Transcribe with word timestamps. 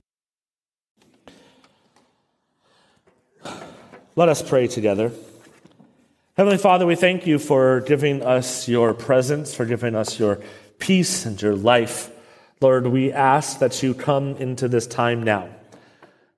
Let 4.16 4.30
us 4.30 4.42
pray 4.42 4.68
together. 4.68 5.12
Heavenly 6.40 6.58
Father, 6.58 6.86
we 6.86 6.96
thank 6.96 7.28
you 7.28 7.38
for 7.38 7.82
giving 7.82 8.24
us 8.24 8.66
your 8.70 8.94
presence, 8.94 9.54
for 9.54 9.66
giving 9.66 9.94
us 9.94 10.18
your 10.18 10.40
peace 10.78 11.26
and 11.26 11.42
your 11.42 11.54
life. 11.54 12.10
Lord, 12.62 12.88
we 12.88 13.12
ask 13.12 13.60
that 13.60 13.84
you 13.84 13.94
come 13.94 14.38
into 14.38 14.70
this 14.70 14.88
time 14.88 15.22
now. 15.22 15.50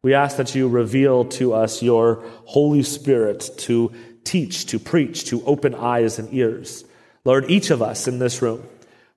We 0.01 0.15
ask 0.15 0.37
that 0.37 0.55
you 0.55 0.69
reveal 0.69 1.25
to 1.25 1.53
us 1.53 1.83
your 1.83 2.23
Holy 2.45 2.81
Spirit 2.81 3.47
to 3.57 3.93
teach, 4.23 4.65
to 4.65 4.79
preach, 4.79 5.25
to 5.25 5.45
open 5.45 5.75
eyes 5.75 6.17
and 6.17 6.33
ears. 6.33 6.83
Lord, 7.23 7.51
each 7.51 7.69
of 7.69 7.83
us 7.83 8.07
in 8.07 8.17
this 8.17 8.41
room, 8.41 8.63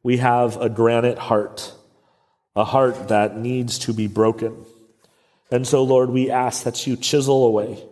we 0.02 0.18
have 0.18 0.58
a 0.58 0.68
granite 0.68 1.16
heart, 1.16 1.72
a 2.54 2.64
heart 2.64 3.08
that 3.08 3.38
needs 3.38 3.78
to 3.78 3.94
be 3.94 4.06
broken. 4.06 4.66
And 5.50 5.66
so, 5.66 5.82
Lord, 5.82 6.10
we 6.10 6.30
ask 6.30 6.64
that 6.64 6.86
you 6.86 6.98
chisel 6.98 7.46
away. 7.46 7.82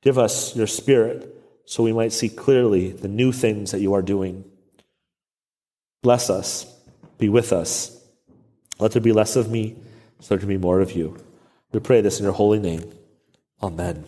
Give 0.00 0.16
us 0.16 0.56
your 0.56 0.66
spirit 0.66 1.34
so 1.66 1.82
we 1.82 1.92
might 1.92 2.12
see 2.12 2.28
clearly 2.28 2.90
the 2.90 3.08
new 3.08 3.32
things 3.32 3.72
that 3.72 3.80
you 3.80 3.92
are 3.94 4.02
doing. 4.02 4.44
Bless 6.02 6.30
us, 6.30 6.64
be 7.18 7.28
with 7.28 7.52
us. 7.52 7.92
Let 8.78 8.92
there 8.92 9.02
be 9.02 9.12
less 9.12 9.36
of 9.36 9.50
me, 9.50 9.76
so 10.20 10.28
there 10.28 10.38
can 10.38 10.48
be 10.48 10.56
more 10.56 10.80
of 10.80 10.92
you. 10.92 11.18
We 11.72 11.80
pray 11.80 12.00
this 12.00 12.18
in 12.18 12.24
your 12.24 12.32
holy 12.32 12.60
name. 12.60 12.92
Amen. 13.62 14.04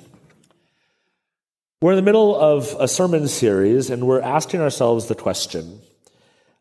We're 1.83 1.93
in 1.93 1.97
the 1.97 2.03
middle 2.03 2.37
of 2.37 2.77
a 2.79 2.87
sermon 2.87 3.29
series, 3.29 3.91
and 3.91 4.07
we're 4.07 4.21
asking 4.21 4.61
ourselves 4.61 5.07
the 5.07 5.15
question 5.15 5.81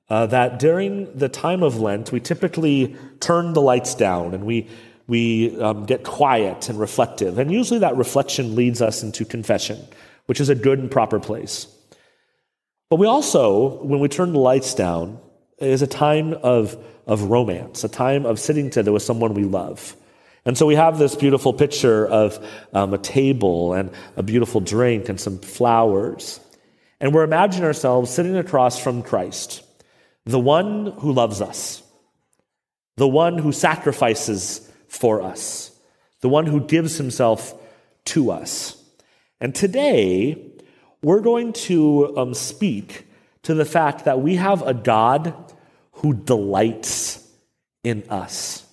uh, 0.09 0.25
that 0.27 0.57
during 0.59 1.15
the 1.17 1.29
time 1.29 1.63
of 1.63 1.79
Lent, 1.79 2.11
we 2.11 2.19
typically 2.19 2.95
turn 3.19 3.53
the 3.53 3.61
lights 3.61 3.93
down 3.93 4.33
and 4.33 4.45
we, 4.45 4.69
we 5.05 5.59
um, 5.59 5.85
get 5.85 6.03
quiet 6.03 6.69
and 6.69 6.79
reflective. 6.79 7.37
And 7.39 7.51
usually 7.51 7.79
that 7.79 7.97
reflection 7.97 8.55
leads 8.55 8.81
us 8.81 9.03
into 9.03 9.25
confession 9.25 9.85
which 10.27 10.39
is 10.39 10.49
a 10.49 10.55
good 10.55 10.79
and 10.79 10.91
proper 10.91 11.19
place. 11.19 11.67
But 12.89 12.97
we 12.97 13.07
also, 13.07 13.83
when 13.83 13.99
we 13.99 14.07
turn 14.07 14.31
the 14.31 14.39
lights 14.39 14.73
down, 14.73 15.19
is 15.57 15.81
a 15.81 15.87
time 15.87 16.33
of, 16.33 16.77
of 17.05 17.23
romance, 17.23 17.83
a 17.83 17.89
time 17.89 18.25
of 18.25 18.39
sitting 18.39 18.69
together 18.69 18.91
with 18.91 19.03
someone 19.03 19.33
we 19.33 19.43
love. 19.43 19.95
And 20.45 20.57
so 20.57 20.65
we 20.65 20.75
have 20.75 20.97
this 20.97 21.15
beautiful 21.15 21.51
picture 21.51 22.07
of 22.07 22.45
um, 22.71 22.93
a 22.93 22.97
table 22.97 23.73
and 23.73 23.91
a 24.15 24.23
beautiful 24.23 24.61
drink 24.61 25.09
and 25.09 25.19
some 25.19 25.39
flowers. 25.39 26.39
And 27.01 27.13
we're 27.13 27.25
imagining 27.25 27.65
ourselves 27.65 28.11
sitting 28.11 28.37
across 28.37 28.79
from 28.79 29.03
Christ, 29.03 29.63
the 30.25 30.39
one 30.39 30.93
who 30.99 31.11
loves 31.11 31.41
us, 31.41 31.83
the 32.95 33.07
one 33.07 33.37
who 33.37 33.51
sacrifices 33.51 34.71
for 34.87 35.21
us, 35.21 35.71
the 36.21 36.29
one 36.29 36.45
who 36.45 36.61
gives 36.61 36.97
himself 36.97 37.53
to 38.05 38.31
us. 38.31 38.76
And 39.39 39.53
today, 39.53 40.51
we're 41.03 41.21
going 41.21 41.53
to 41.53 42.17
um, 42.17 42.33
speak 42.33 43.07
to 43.43 43.53
the 43.53 43.65
fact 43.65 44.05
that 44.05 44.19
we 44.19 44.35
have 44.35 44.61
a 44.61 44.73
God 44.73 45.33
who 45.93 46.13
delights 46.13 47.25
in 47.83 48.03
us. 48.09 48.65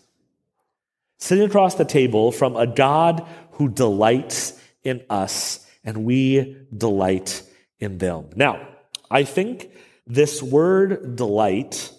Sitting 1.19 1.44
across 1.44 1.75
the 1.75 1.84
table 1.84 2.33
from 2.33 2.56
a 2.56 2.66
God 2.66 3.27
who 3.53 3.69
delights 3.69 4.61
in 4.83 5.03
us, 5.09 5.66
and 5.84 6.05
we 6.05 6.56
delight 6.77 7.43
in 7.78 7.99
them. 7.99 8.31
Now, 8.34 8.67
I 9.11 9.25
think 9.25 9.71
this 10.06 10.43
word 10.43 11.17
delight 11.17 11.93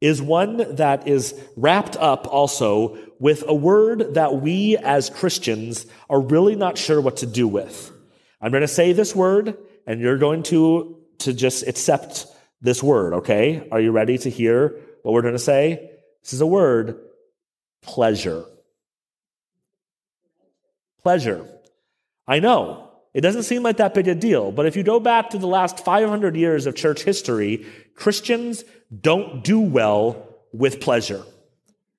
is 0.00 0.22
one 0.22 0.76
that 0.76 1.08
is 1.08 1.34
wrapped 1.56 1.96
up 1.96 2.26
also 2.26 2.98
with 3.18 3.44
a 3.46 3.54
word 3.54 4.14
that 4.14 4.36
we 4.36 4.76
as 4.78 5.10
Christians 5.10 5.86
are 6.08 6.20
really 6.20 6.56
not 6.56 6.78
sure 6.78 7.00
what 7.00 7.18
to 7.18 7.26
do 7.26 7.46
with. 7.46 7.92
I'm 8.40 8.50
going 8.50 8.62
to 8.62 8.68
say 8.68 8.92
this 8.92 9.14
word, 9.14 9.56
and 9.86 10.00
you're 10.00 10.18
going 10.18 10.42
to, 10.44 10.98
to 11.18 11.32
just 11.32 11.66
accept 11.66 12.26
this 12.60 12.82
word, 12.82 13.14
okay? 13.14 13.68
Are 13.70 13.80
you 13.80 13.92
ready 13.92 14.18
to 14.18 14.30
hear 14.30 14.80
what 15.02 15.12
we're 15.12 15.22
going 15.22 15.34
to 15.34 15.38
say? 15.38 15.90
This 16.22 16.32
is 16.32 16.40
a 16.40 16.46
word 16.46 16.98
pleasure. 17.82 18.44
Pleasure. 21.02 21.46
I 22.26 22.40
know. 22.40 22.90
It 23.12 23.22
doesn't 23.22 23.42
seem 23.42 23.62
like 23.62 23.78
that 23.78 23.94
big 23.94 24.06
a 24.06 24.14
deal, 24.14 24.52
but 24.52 24.66
if 24.66 24.76
you 24.76 24.82
go 24.82 25.00
back 25.00 25.30
to 25.30 25.38
the 25.38 25.46
last 25.46 25.84
500 25.84 26.36
years 26.36 26.66
of 26.66 26.76
church 26.76 27.02
history, 27.02 27.66
Christians 27.94 28.64
don't 29.00 29.42
do 29.42 29.58
well 29.58 30.28
with 30.52 30.80
pleasure, 30.80 31.24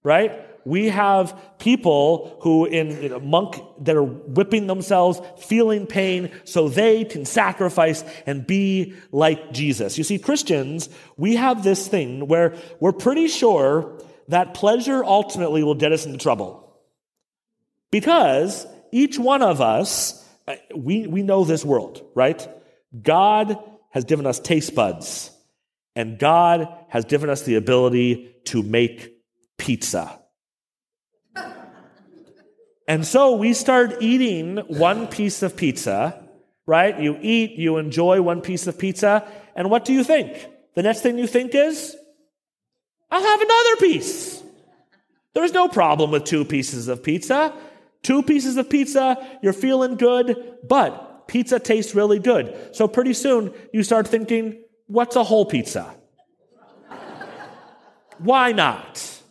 right? 0.04 0.48
We 0.66 0.90
have 0.90 1.58
people 1.60 2.38
who 2.42 2.66
in 2.66 3.02
you 3.02 3.10
know, 3.10 3.20
monk 3.20 3.62
that 3.82 3.96
are 3.96 4.04
whipping 4.04 4.68
themselves, 4.68 5.22
feeling 5.40 5.88
pain, 5.88 6.32
so 6.44 6.70
they 6.70 7.06
can 7.06 7.26
sacrifice 7.26 8.04
and 8.26 8.46
be 8.46 8.94
like 9.12 9.52
Jesus. 9.52 9.98
You 9.98 10.04
see, 10.04 10.20
Christians, 10.20 10.90
we 11.18 11.36
have 11.36 11.64
this 11.64 11.88
thing 11.88 12.28
where 12.28 12.56
we're 12.80 12.94
pretty 12.94 13.28
sure 13.28 14.00
that 14.28 14.54
pleasure 14.54 15.04
ultimately 15.04 15.64
will 15.64 15.76
get 15.76 15.92
us 15.92 16.06
into 16.06 16.18
trouble. 16.18 16.80
Because 17.92 18.66
each 18.92 19.20
one 19.20 19.42
of 19.42 19.62
us, 19.62 20.26
uh, 20.48 20.56
we, 20.76 21.08
we 21.08 21.24
know 21.24 21.44
this 21.44 21.66
world, 21.66 22.06
right? 22.16 22.48
God 23.00 23.58
has 23.90 24.06
given 24.06 24.26
us 24.26 24.40
taste 24.40 24.74
buds, 24.74 25.32
and 25.96 26.18
God 26.18 26.68
has 26.88 27.06
given 27.06 27.30
us 27.30 27.44
the 27.44 27.56
ability 27.56 28.34
to 28.46 28.64
make 28.64 29.14
pizza. 29.58 30.21
And 32.88 33.06
so 33.06 33.36
we 33.36 33.54
start 33.54 34.02
eating 34.02 34.58
one 34.68 35.08
piece 35.08 35.44
of 35.44 35.56
pizza, 35.56 36.22
right? 36.66 37.00
You 37.00 37.18
eat, 37.22 37.52
you 37.52 37.78
enjoy 37.78 38.22
one 38.22 38.42
piece 38.42 38.68
of 38.68 38.78
pizza, 38.78 39.28
and 39.56 39.70
what 39.70 39.86
do 39.86 39.94
you 39.94 40.04
think? 40.04 40.48
The 40.76 40.84
next 40.84 41.02
thing 41.02 41.18
you 41.18 41.28
think 41.28 41.54
is, 41.54 41.96
I'll 43.10 43.24
have 43.24 43.42
another 43.42 43.76
piece. 43.78 44.42
There's 45.34 45.54
no 45.54 45.68
problem 45.68 46.12
with 46.12 46.24
two 46.24 46.46
pieces 46.46 46.88
of 46.88 47.04
pizza. 47.04 47.54
Two 48.04 48.24
pieces 48.24 48.58
of 48.58 48.70
pizza, 48.70 49.18
you're 49.44 49.54
feeling 49.54 49.96
good, 49.96 50.58
but 50.68 51.28
pizza 51.28 51.60
tastes 51.60 51.94
really 51.94 52.20
good. 52.20 52.76
So 52.76 52.88
pretty 52.88 53.14
soon 53.14 53.54
you 53.72 53.84
start 53.84 54.08
thinking, 54.08 54.64
what's 54.88 55.16
a 55.16 55.24
whole 55.24 55.46
pizza? 55.46 55.94
Why 58.18 58.52
not? 58.52 59.22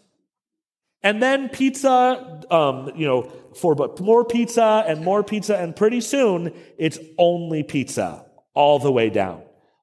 And 1.03 1.23
then 1.23 1.49
pizza, 1.49 2.43
um, 2.51 2.93
you 2.95 3.07
know, 3.07 3.33
for 3.55 3.75
but 3.75 4.01
more 4.01 4.25
pizza 4.25 4.85
and 4.87 5.05
more 5.05 5.23
pizza, 5.23 5.57
and 5.57 5.75
pretty 5.75 6.01
soon 6.01 6.53
it's 6.79 6.99
only 7.19 7.63
pizza 7.63 8.25
all 8.55 8.79
the 8.79 8.93
way 8.93 9.11
down, 9.11 9.43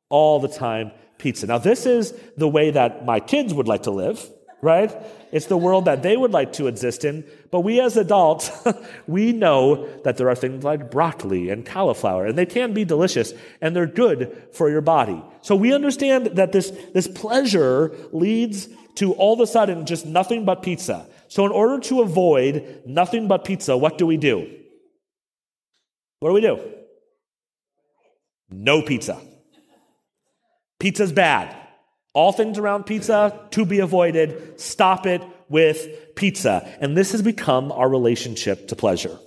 all 0.10 0.40
the 0.40 0.48
time 0.48 0.92
pizza. 1.18 1.48
Now, 1.48 1.58
this 1.58 1.86
is 1.86 2.14
the 2.38 2.48
way 2.48 2.72
that 2.72 3.06
my 3.06 3.20
kids 3.20 3.54
would 3.54 3.68
like 3.68 3.84
to 3.84 3.92
live, 3.92 4.30
right? 4.62 4.96
It's 5.32 5.48
the 5.48 5.58
world 5.58 5.86
that 5.86 6.04
they 6.04 6.16
would 6.16 6.32
like 6.32 6.54
to 6.54 6.68
exist 6.68 7.06
in. 7.06 7.26
But 7.52 7.62
we 7.62 7.80
as 7.80 7.98
adults, 7.98 8.52
we 9.08 9.34
know 9.34 9.88
that 10.04 10.18
there 10.18 10.30
are 10.30 10.36
things 10.36 10.64
like 10.64 10.92
broccoli 10.92 11.50
and 11.50 11.66
cauliflower, 11.66 12.26
and 12.26 12.38
they 12.38 12.46
can 12.46 12.74
be 12.74 12.86
delicious 12.86 13.34
and 13.62 13.76
they're 13.76 13.88
good 13.88 14.48
for 14.54 14.70
your 14.70 14.82
body. 14.82 15.22
So 15.42 15.56
we 15.56 15.74
understand 15.74 16.28
that 16.38 16.52
this, 16.52 16.72
this 16.94 17.08
pleasure 17.08 17.96
leads 18.12 18.70
to 18.96 19.14
all 19.14 19.34
of 19.34 19.40
a 19.40 19.48
sudden 19.48 19.86
just 19.86 20.06
nothing 20.06 20.44
but 20.46 20.64
pizza. 20.64 21.08
So, 21.28 21.46
in 21.46 21.52
order 21.52 21.80
to 21.88 22.02
avoid 22.02 22.84
nothing 22.86 23.28
but 23.28 23.44
pizza, 23.44 23.76
what 23.76 23.98
do 23.98 24.06
we 24.06 24.18
do? 24.18 24.50
What 26.20 26.30
do 26.30 26.34
we 26.34 26.42
do? 26.42 26.60
No 28.50 28.82
pizza. 28.82 29.20
Pizza's 30.80 31.12
bad. 31.12 31.56
All 32.14 32.32
things 32.32 32.58
around 32.58 32.86
pizza 32.86 33.40
to 33.52 33.66
be 33.66 33.80
avoided. 33.80 34.60
Stop 34.60 35.06
it 35.06 35.22
with 35.50 36.16
pizza. 36.16 36.68
And 36.80 36.98
this 36.98 37.12
has 37.12 37.22
become 37.22 37.72
our 37.72 37.90
relationship 37.90 38.70
to 38.70 38.76
pleasure. 38.76 39.18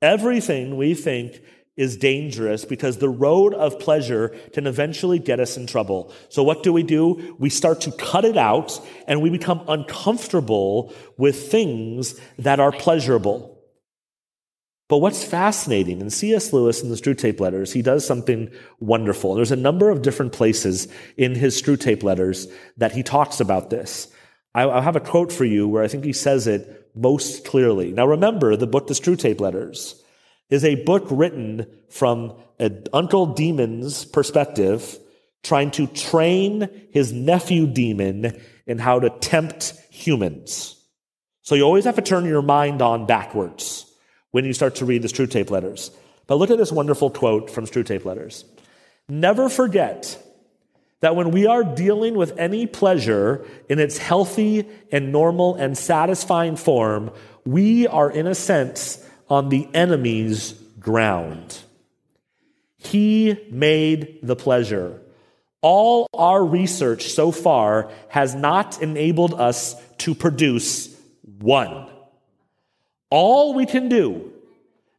Everything 0.00 0.76
we 0.76 0.94
think 0.94 1.40
is 1.76 1.96
dangerous 1.96 2.64
because 2.64 2.98
the 2.98 3.08
road 3.08 3.52
of 3.52 3.80
pleasure 3.80 4.28
can 4.52 4.66
eventually 4.66 5.18
get 5.18 5.40
us 5.40 5.56
in 5.56 5.66
trouble. 5.66 6.12
So 6.28 6.42
what 6.42 6.62
do 6.62 6.72
we 6.72 6.82
do? 6.82 7.36
We 7.38 7.50
start 7.50 7.80
to 7.82 7.92
cut 7.92 8.24
it 8.24 8.36
out 8.36 8.80
and 9.08 9.20
we 9.20 9.30
become 9.30 9.64
uncomfortable 9.66 10.94
with 11.16 11.50
things 11.50 12.18
that 12.38 12.60
are 12.60 12.72
pleasurable. 12.72 13.50
But 14.86 14.98
what's 14.98 15.24
fascinating, 15.24 16.00
in 16.00 16.10
C.S. 16.10 16.52
Lewis 16.52 16.82
in 16.82 16.90
the 16.90 16.94
Screwtape 16.94 17.40
Letters, 17.40 17.72
he 17.72 17.80
does 17.80 18.06
something 18.06 18.50
wonderful. 18.80 19.34
There's 19.34 19.50
a 19.50 19.56
number 19.56 19.90
of 19.90 20.02
different 20.02 20.32
places 20.32 20.88
in 21.16 21.34
his 21.34 21.60
Screwtape 21.60 22.02
Letters 22.02 22.46
that 22.76 22.92
he 22.92 23.02
talks 23.02 23.40
about 23.40 23.70
this. 23.70 24.08
I, 24.54 24.80
have 24.82 24.94
a 24.94 25.00
quote 25.00 25.32
for 25.32 25.44
you 25.44 25.66
where 25.66 25.82
I 25.82 25.88
think 25.88 26.04
he 26.04 26.12
says 26.12 26.46
it 26.46 26.90
most 26.94 27.44
clearly. 27.44 27.90
Now 27.90 28.06
remember, 28.06 28.54
the 28.56 28.68
book, 28.68 28.86
The 28.86 28.94
Screwtape 28.94 29.40
Letters, 29.40 30.00
is 30.50 30.64
a 30.64 30.76
book 30.84 31.06
written 31.10 31.66
from 31.88 32.34
an 32.58 32.84
Uncle 32.92 33.26
Demon's 33.26 34.04
perspective, 34.04 34.98
trying 35.42 35.70
to 35.72 35.86
train 35.86 36.68
his 36.92 37.12
nephew 37.12 37.66
Demon 37.66 38.40
in 38.66 38.78
how 38.78 39.00
to 39.00 39.10
tempt 39.10 39.74
humans. 39.90 40.76
So 41.42 41.54
you 41.54 41.62
always 41.62 41.84
have 41.84 41.96
to 41.96 42.02
turn 42.02 42.24
your 42.24 42.42
mind 42.42 42.80
on 42.80 43.06
backwards 43.06 43.86
when 44.30 44.44
you 44.44 44.52
start 44.52 44.76
to 44.76 44.84
read 44.84 45.02
the 45.02 45.08
Screwtape 45.08 45.50
Letters. 45.50 45.90
But 46.26 46.36
look 46.36 46.50
at 46.50 46.58
this 46.58 46.72
wonderful 46.72 47.10
quote 47.10 47.50
from 47.50 47.66
Screwtape 47.66 48.04
Letters. 48.04 48.44
Never 49.08 49.50
forget 49.50 50.18
that 51.00 51.16
when 51.16 51.32
we 51.32 51.46
are 51.46 51.62
dealing 51.62 52.14
with 52.14 52.38
any 52.38 52.66
pleasure 52.66 53.46
in 53.68 53.78
its 53.78 53.98
healthy 53.98 54.66
and 54.90 55.12
normal 55.12 55.54
and 55.54 55.76
satisfying 55.76 56.56
form, 56.56 57.10
we 57.44 57.86
are 57.86 58.10
in 58.10 58.26
a 58.26 58.34
sense 58.34 59.03
on 59.28 59.48
the 59.48 59.68
enemy's 59.74 60.52
ground. 60.78 61.58
He 62.76 63.38
made 63.50 64.18
the 64.22 64.36
pleasure. 64.36 65.00
All 65.62 66.06
our 66.12 66.44
research 66.44 67.08
so 67.08 67.32
far 67.32 67.90
has 68.08 68.34
not 68.34 68.82
enabled 68.82 69.34
us 69.34 69.74
to 69.98 70.14
produce 70.14 70.94
one. 71.38 71.88
All 73.08 73.54
we 73.54 73.64
can 73.64 73.88
do 73.88 74.30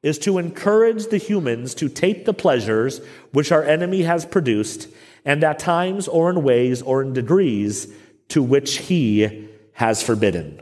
is 0.01 0.17
to 0.19 0.37
encourage 0.37 1.07
the 1.07 1.17
humans 1.17 1.75
to 1.75 1.89
take 1.89 2.25
the 2.25 2.33
pleasures 2.33 3.01
which 3.31 3.51
our 3.51 3.63
enemy 3.63 4.03
has 4.03 4.25
produced, 4.25 4.87
and 5.25 5.43
at 5.43 5.59
times 5.59 6.07
or 6.07 6.29
in 6.29 6.43
ways 6.43 6.81
or 6.81 7.01
in 7.01 7.13
degrees 7.13 7.91
to 8.29 8.41
which 8.41 8.77
he 8.77 9.49
has 9.73 10.01
forbidden. 10.01 10.61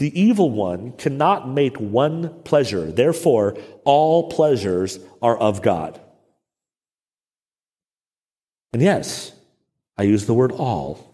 The 0.00 0.18
evil 0.18 0.50
one 0.50 0.92
cannot 0.92 1.46
make 1.46 1.76
one 1.76 2.42
pleasure. 2.44 2.90
Therefore, 2.90 3.58
all 3.84 4.30
pleasures 4.30 4.98
are 5.20 5.36
of 5.36 5.60
God. 5.60 6.00
And 8.72 8.80
yes, 8.80 9.32
I 9.98 10.04
use 10.04 10.24
the 10.24 10.32
word 10.32 10.52
all 10.52 11.06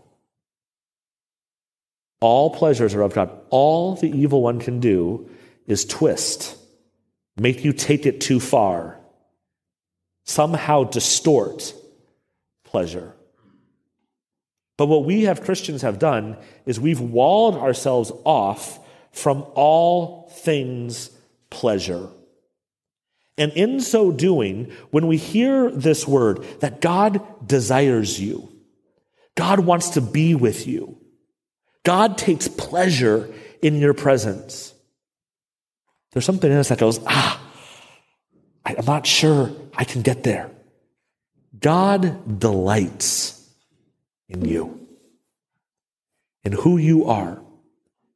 all 2.21 2.51
pleasures 2.51 2.95
are 2.95 3.03
of 3.03 3.13
God. 3.13 3.31
All 3.51 3.97
the 3.97 4.09
evil 4.09 4.41
one 4.41 4.61
can 4.61 4.79
do 4.79 5.29
is 5.67 5.85
twist, 5.85 6.57
make 7.37 7.65
you 7.65 7.73
take 7.73 8.07
it 8.07 8.21
too 8.21 8.39
far, 8.39 9.01
somehow 10.25 10.85
distort 10.85 11.75
pleasure. 12.65 13.16
But 14.77 14.87
what 14.87 15.05
we 15.05 15.23
have 15.23 15.43
Christians 15.43 15.83
have 15.83 15.99
done 15.99 16.37
is 16.67 16.79
we've 16.79 17.01
walled 17.01 17.57
ourselves 17.57 18.13
off 18.25 18.79
from 19.13 19.47
all 19.55 20.29
things 20.31 21.11
pleasure. 21.51 22.09
And 23.39 23.53
in 23.53 23.81
so 23.81 24.13
doing, 24.13 24.73
when 24.91 25.07
we 25.07 25.17
hear 25.17 25.71
this 25.71 26.07
word 26.07 26.43
that 26.61 26.81
God 26.81 27.21
desires 27.47 28.21
you, 28.21 28.53
God 29.35 29.61
wants 29.61 29.91
to 29.91 30.01
be 30.01 30.35
with 30.35 30.67
you, 30.67 30.99
God 31.83 32.19
takes 32.19 32.49
pleasure 32.49 33.33
in 33.63 33.77
your 33.79 33.95
presence. 33.95 34.75
There's 36.13 36.25
something 36.25 36.51
in 36.51 36.57
us 36.57 36.69
that 36.69 36.79
goes, 36.79 36.99
ah, 37.07 37.41
I'm 38.65 38.85
not 38.87 39.07
sure 39.07 39.53
I 39.75 39.85
can 39.85 40.03
get 40.03 40.23
there. 40.23 40.51
God 41.59 42.41
delights 42.41 43.36
in 44.29 44.45
you, 44.45 44.87
in 46.45 46.53
who 46.53 46.77
you 46.77 47.07
are, 47.07 47.41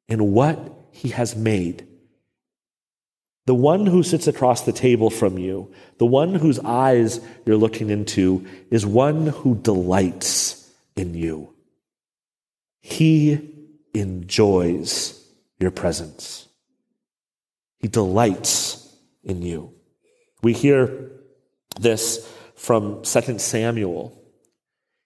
in 0.08 0.32
what 0.32 0.58
He 0.92 1.10
has 1.10 1.36
made. 1.36 1.86
The 3.46 3.54
one 3.54 3.86
who 3.86 4.02
sits 4.02 4.26
across 4.26 4.62
the 4.62 4.72
table 4.72 5.10
from 5.10 5.38
you, 5.38 5.72
the 5.98 6.06
one 6.06 6.34
whose 6.34 6.58
eyes 6.60 7.20
you're 7.44 7.56
looking 7.56 7.90
into, 7.90 8.46
is 8.70 8.86
one 8.86 9.28
who 9.28 9.56
delights 9.56 10.70
in 10.94 11.14
you. 11.14 11.52
He 12.80 13.50
enjoys 13.94 15.20
your 15.58 15.70
presence. 15.70 16.46
He 17.78 17.88
delights 17.88 18.94
in 19.24 19.42
you. 19.42 19.74
We 20.42 20.52
hear 20.52 21.10
this 21.78 22.28
from 22.56 23.02
2 23.02 23.38
Samuel. 23.38 24.19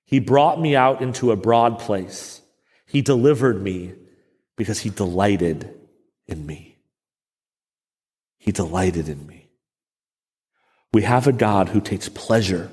He 0.05 0.19
brought 0.19 0.61
me 0.61 0.77
out 0.77 1.03
into 1.03 1.33
a 1.33 1.37
broad 1.37 1.79
place. 1.79 2.41
He 2.87 3.03
delivered 3.03 3.63
me 3.63 3.95
because 4.57 4.81
he 4.81 4.91
delighted 4.91 5.73
in 6.27 6.47
me. 6.47 6.77
He 8.39 8.53
delighted 8.53 9.09
in 9.09 9.27
me. 9.27 9.49
We 10.93 11.03
have 11.03 11.27
a 11.27 11.33
God 11.33 11.71
who 11.71 11.81
takes 11.81 12.09
pleasure 12.09 12.71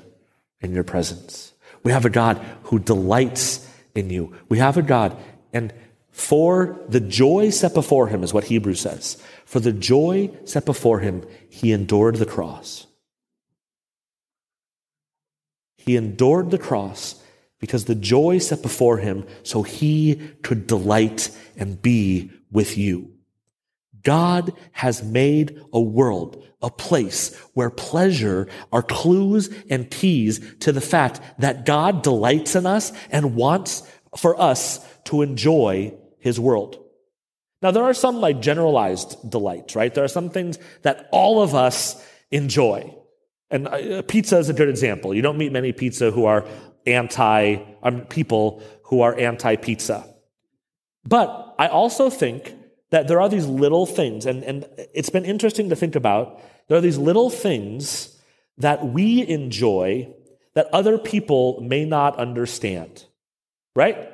in 0.60 0.74
your 0.74 0.84
presence. 0.84 1.52
We 1.82 1.92
have 1.92 2.04
a 2.04 2.10
God 2.10 2.38
who 2.64 2.78
delights 2.78 3.68
in 3.94 4.10
you. 4.10 4.36
We 4.48 4.58
have 4.58 4.76
a 4.76 4.82
God, 4.82 5.16
and 5.52 5.72
for 6.10 6.78
the 6.88 7.00
joy 7.00 7.50
set 7.50 7.74
before 7.74 8.08
him, 8.08 8.22
is 8.22 8.32
what 8.32 8.44
Hebrews 8.44 8.80
says. 8.80 9.20
For 9.44 9.60
the 9.60 9.72
joy 9.72 10.30
set 10.44 10.64
before 10.64 11.00
him, 11.00 11.26
he 11.48 11.72
endured 11.72 12.16
the 12.16 12.26
cross. 12.26 12.86
He 15.78 15.96
endured 15.96 16.50
the 16.50 16.58
cross 16.58 17.21
because 17.62 17.84
the 17.84 17.94
joy 17.94 18.38
set 18.38 18.60
before 18.60 18.98
him, 18.98 19.24
so 19.44 19.62
he 19.62 20.16
could 20.42 20.66
delight 20.66 21.30
and 21.56 21.80
be 21.80 22.28
with 22.50 22.76
you. 22.76 23.12
God 24.02 24.52
has 24.72 25.04
made 25.04 25.62
a 25.72 25.80
world, 25.80 26.44
a 26.60 26.70
place 26.70 27.36
where 27.54 27.70
pleasure 27.70 28.48
are 28.72 28.82
clues 28.82 29.48
and 29.70 29.88
keys 29.88 30.40
to 30.58 30.72
the 30.72 30.80
fact 30.80 31.20
that 31.38 31.64
God 31.64 32.02
delights 32.02 32.56
in 32.56 32.66
us 32.66 32.92
and 33.12 33.36
wants 33.36 33.84
for 34.16 34.38
us 34.40 34.84
to 35.04 35.22
enjoy 35.22 35.94
his 36.18 36.40
world. 36.40 36.84
Now, 37.62 37.70
there 37.70 37.84
are 37.84 37.94
some 37.94 38.16
like 38.16 38.42
generalized 38.42 39.30
delights, 39.30 39.76
right? 39.76 39.94
There 39.94 40.02
are 40.02 40.08
some 40.08 40.30
things 40.30 40.58
that 40.82 41.08
all 41.12 41.40
of 41.40 41.54
us 41.54 42.04
enjoy. 42.32 42.92
And 43.52 43.68
uh, 43.68 44.02
pizza 44.02 44.38
is 44.38 44.48
a 44.48 44.52
good 44.52 44.68
example. 44.68 45.14
You 45.14 45.22
don't 45.22 45.38
meet 45.38 45.52
many 45.52 45.70
pizza 45.70 46.10
who 46.10 46.24
are 46.24 46.44
anti, 46.86 47.56
um, 47.82 48.02
people 48.02 48.62
who 48.84 49.00
are 49.00 49.18
anti 49.18 49.56
pizza. 49.56 50.06
But 51.04 51.54
I 51.58 51.68
also 51.68 52.10
think 52.10 52.54
that 52.90 53.08
there 53.08 53.20
are 53.20 53.28
these 53.28 53.46
little 53.46 53.86
things, 53.86 54.26
and, 54.26 54.44
and 54.44 54.66
it's 54.94 55.10
been 55.10 55.24
interesting 55.24 55.70
to 55.70 55.76
think 55.76 55.96
about. 55.96 56.40
There 56.68 56.78
are 56.78 56.82
these 56.82 56.98
little 56.98 57.30
things 57.30 58.16
that 58.58 58.86
we 58.86 59.26
enjoy 59.26 60.12
that 60.54 60.68
other 60.72 60.98
people 60.98 61.60
may 61.62 61.84
not 61.84 62.16
understand, 62.18 63.06
right? 63.74 64.10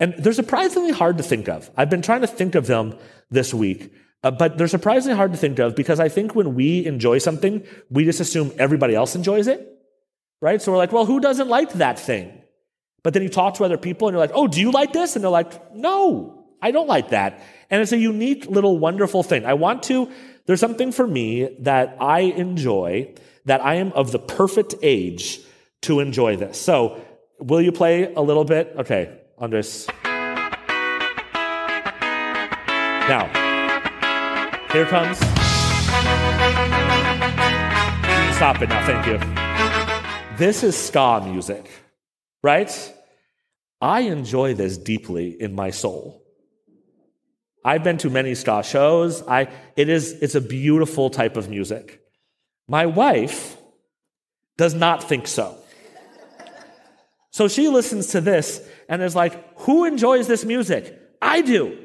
And 0.00 0.14
they're 0.18 0.32
surprisingly 0.32 0.92
hard 0.92 1.18
to 1.18 1.24
think 1.24 1.48
of. 1.48 1.70
I've 1.76 1.90
been 1.90 2.02
trying 2.02 2.20
to 2.20 2.26
think 2.26 2.54
of 2.54 2.66
them 2.66 2.96
this 3.30 3.52
week, 3.52 3.92
uh, 4.22 4.30
but 4.30 4.56
they're 4.56 4.68
surprisingly 4.68 5.16
hard 5.16 5.32
to 5.32 5.38
think 5.38 5.58
of 5.58 5.74
because 5.74 5.98
I 5.98 6.08
think 6.08 6.34
when 6.34 6.54
we 6.54 6.86
enjoy 6.86 7.18
something, 7.18 7.66
we 7.90 8.04
just 8.04 8.20
assume 8.20 8.52
everybody 8.58 8.94
else 8.94 9.16
enjoys 9.16 9.48
it, 9.48 9.77
right? 10.40 10.60
So 10.60 10.72
we're 10.72 10.78
like, 10.78 10.92
well, 10.92 11.06
who 11.06 11.20
doesn't 11.20 11.48
like 11.48 11.74
that 11.74 11.98
thing? 11.98 12.32
But 13.02 13.14
then 13.14 13.22
you 13.22 13.28
talk 13.28 13.54
to 13.54 13.64
other 13.64 13.78
people 13.78 14.08
and 14.08 14.14
you're 14.14 14.20
like, 14.20 14.32
oh, 14.34 14.48
do 14.48 14.60
you 14.60 14.70
like 14.70 14.92
this? 14.92 15.14
And 15.16 15.22
they're 15.22 15.30
like, 15.30 15.74
no, 15.74 16.46
I 16.60 16.70
don't 16.70 16.88
like 16.88 17.10
that. 17.10 17.42
And 17.70 17.80
it's 17.80 17.92
a 17.92 17.98
unique 17.98 18.46
little 18.46 18.78
wonderful 18.78 19.22
thing. 19.22 19.44
I 19.44 19.54
want 19.54 19.82
to, 19.84 20.10
there's 20.46 20.60
something 20.60 20.92
for 20.92 21.06
me 21.06 21.56
that 21.60 21.96
I 22.00 22.20
enjoy, 22.20 23.14
that 23.44 23.64
I 23.64 23.74
am 23.74 23.92
of 23.92 24.12
the 24.12 24.18
perfect 24.18 24.74
age 24.82 25.40
to 25.82 26.00
enjoy 26.00 26.36
this. 26.36 26.60
So 26.60 27.00
will 27.38 27.60
you 27.60 27.72
play 27.72 28.12
a 28.12 28.20
little 28.20 28.44
bit? 28.44 28.74
Okay, 28.78 29.16
Andres. 29.38 29.86
Now, 33.08 33.24
here 34.72 34.84
comes. 34.86 35.18
Stop 38.36 38.62
it 38.62 38.68
now, 38.68 38.86
thank 38.86 39.06
you. 39.06 39.37
This 40.38 40.62
is 40.62 40.76
ska 40.76 41.20
music, 41.24 41.68
right? 42.44 42.94
I 43.80 44.02
enjoy 44.02 44.54
this 44.54 44.78
deeply 44.78 45.30
in 45.30 45.52
my 45.52 45.70
soul. 45.70 46.22
I've 47.64 47.82
been 47.82 47.98
to 47.98 48.08
many 48.08 48.36
ska 48.36 48.62
shows. 48.62 49.26
I, 49.26 49.48
it 49.74 49.88
is, 49.88 50.12
it's 50.22 50.36
a 50.36 50.40
beautiful 50.40 51.10
type 51.10 51.36
of 51.36 51.50
music. 51.50 52.00
My 52.68 52.86
wife 52.86 53.56
does 54.56 54.74
not 54.74 55.02
think 55.02 55.26
so. 55.26 55.56
So 57.32 57.48
she 57.48 57.68
listens 57.68 58.06
to 58.08 58.20
this 58.20 58.64
and 58.88 59.02
is 59.02 59.16
like, 59.16 59.58
Who 59.62 59.86
enjoys 59.86 60.28
this 60.28 60.44
music? 60.44 60.96
I 61.20 61.42
do. 61.42 61.76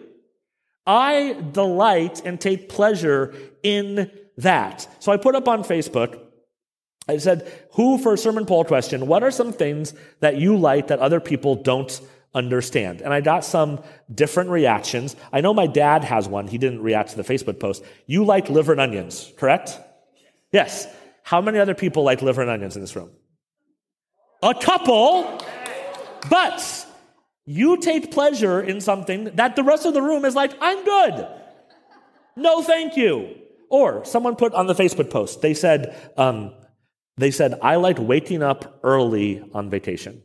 I 0.85 1.37
delight 1.53 2.21
and 2.23 2.39
take 2.39 2.69
pleasure 2.69 3.33
in 3.63 4.11
that. 4.37 4.87
So 4.99 5.11
I 5.11 5.17
put 5.17 5.33
up 5.33 5.47
on 5.47 5.63
Facebook, 5.63 6.22
I 7.07 7.17
said, 7.17 7.51
who 7.73 7.97
for 7.97 8.13
a 8.13 8.17
sermon 8.17 8.45
poll 8.45 8.63
question, 8.63 9.07
what 9.07 9.23
are 9.23 9.31
some 9.31 9.51
things 9.51 9.93
that 10.21 10.37
you 10.37 10.55
like 10.55 10.87
that 10.87 10.99
other 10.99 11.19
people 11.19 11.55
don't 11.55 11.99
understand? 12.33 13.01
And 13.01 13.13
I 13.13 13.19
got 13.19 13.43
some 13.43 13.83
different 14.13 14.49
reactions. 14.49 15.15
I 15.31 15.41
know 15.41 15.53
my 15.53 15.67
dad 15.67 16.05
has 16.05 16.27
one. 16.27 16.47
He 16.47 16.57
didn't 16.57 16.81
react 16.81 17.11
to 17.11 17.17
the 17.17 17.23
Facebook 17.23 17.59
post. 17.59 17.83
You 18.05 18.23
like 18.23 18.49
liver 18.49 18.71
and 18.71 18.81
onions, 18.81 19.31
correct? 19.37 19.77
Yes. 20.51 20.87
How 21.23 21.41
many 21.41 21.59
other 21.59 21.75
people 21.75 22.03
like 22.03 22.21
liver 22.21 22.41
and 22.41 22.49
onions 22.49 22.75
in 22.75 22.81
this 22.81 22.95
room? 22.95 23.11
A 24.41 24.53
couple. 24.53 25.41
But 26.29 26.87
you 27.45 27.77
take 27.77 28.11
pleasure 28.11 28.61
in 28.61 28.79
something 28.79 29.25
that 29.35 29.55
the 29.55 29.63
rest 29.63 29.85
of 29.85 29.93
the 29.93 30.01
room 30.01 30.23
is 30.23 30.35
like, 30.35 30.53
I'm 30.61 30.83
good. 30.85 31.27
No, 32.35 32.61
thank 32.61 32.95
you. 32.95 33.35
Or 33.69 34.05
someone 34.05 34.35
put 34.35 34.53
on 34.53 34.67
the 34.67 34.73
Facebook 34.73 35.09
post, 35.09 35.41
they 35.41 35.53
said, 35.53 35.95
um, 36.17 36.53
they 37.17 37.31
said, 37.31 37.59
I 37.61 37.75
like 37.75 37.97
waking 37.99 38.41
up 38.41 38.79
early 38.83 39.43
on 39.53 39.69
vacation. 39.69 40.23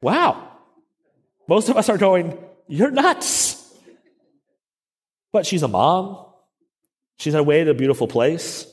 Wow. 0.00 0.50
Most 1.48 1.68
of 1.68 1.76
us 1.76 1.88
are 1.88 1.98
going, 1.98 2.38
You're 2.68 2.90
nuts. 2.90 3.60
But 5.32 5.46
she's 5.46 5.62
a 5.62 5.68
mom. 5.68 6.26
She's 7.18 7.34
away 7.34 7.64
to 7.64 7.70
a 7.70 7.74
beautiful 7.74 8.06
place. 8.06 8.66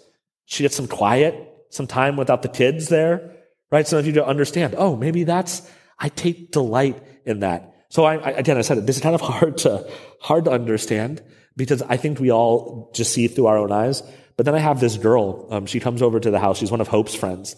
She 0.45 0.63
gets 0.63 0.75
some 0.75 0.87
quiet, 0.87 1.35
some 1.69 1.87
time 1.87 2.17
without 2.17 2.41
the 2.41 2.49
kids 2.49 2.87
there, 2.87 3.37
right? 3.71 3.87
Some 3.87 3.99
of 3.99 4.05
you 4.05 4.11
don't 4.11 4.27
understand. 4.27 4.75
Oh, 4.77 4.95
maybe 4.95 5.23
that's, 5.23 5.67
I 5.97 6.09
take 6.09 6.51
delight 6.51 7.01
in 7.25 7.39
that. 7.39 7.73
So 7.89 8.03
I, 8.03 8.15
I, 8.15 8.29
again, 8.31 8.57
I 8.57 8.61
said 8.61 8.77
it, 8.77 8.85
this 8.85 8.97
is 8.97 9.01
kind 9.01 9.15
of 9.15 9.21
hard 9.31 9.57
to, 9.59 9.89
hard 10.19 10.45
to 10.45 10.51
understand 10.51 11.21
because 11.55 11.81
I 11.81 11.97
think 11.97 12.19
we 12.19 12.31
all 12.31 12.91
just 12.93 13.13
see 13.13 13.27
through 13.27 13.47
our 13.47 13.57
own 13.57 13.71
eyes. 13.71 14.03
But 14.41 14.45
then 14.45 14.55
I 14.55 14.59
have 14.59 14.79
this 14.79 14.97
girl. 14.97 15.45
Um, 15.51 15.67
she 15.67 15.79
comes 15.79 16.01
over 16.01 16.19
to 16.19 16.31
the 16.31 16.39
house. 16.39 16.57
She's 16.57 16.71
one 16.71 16.81
of 16.81 16.87
Hope's 16.87 17.13
friends. 17.13 17.55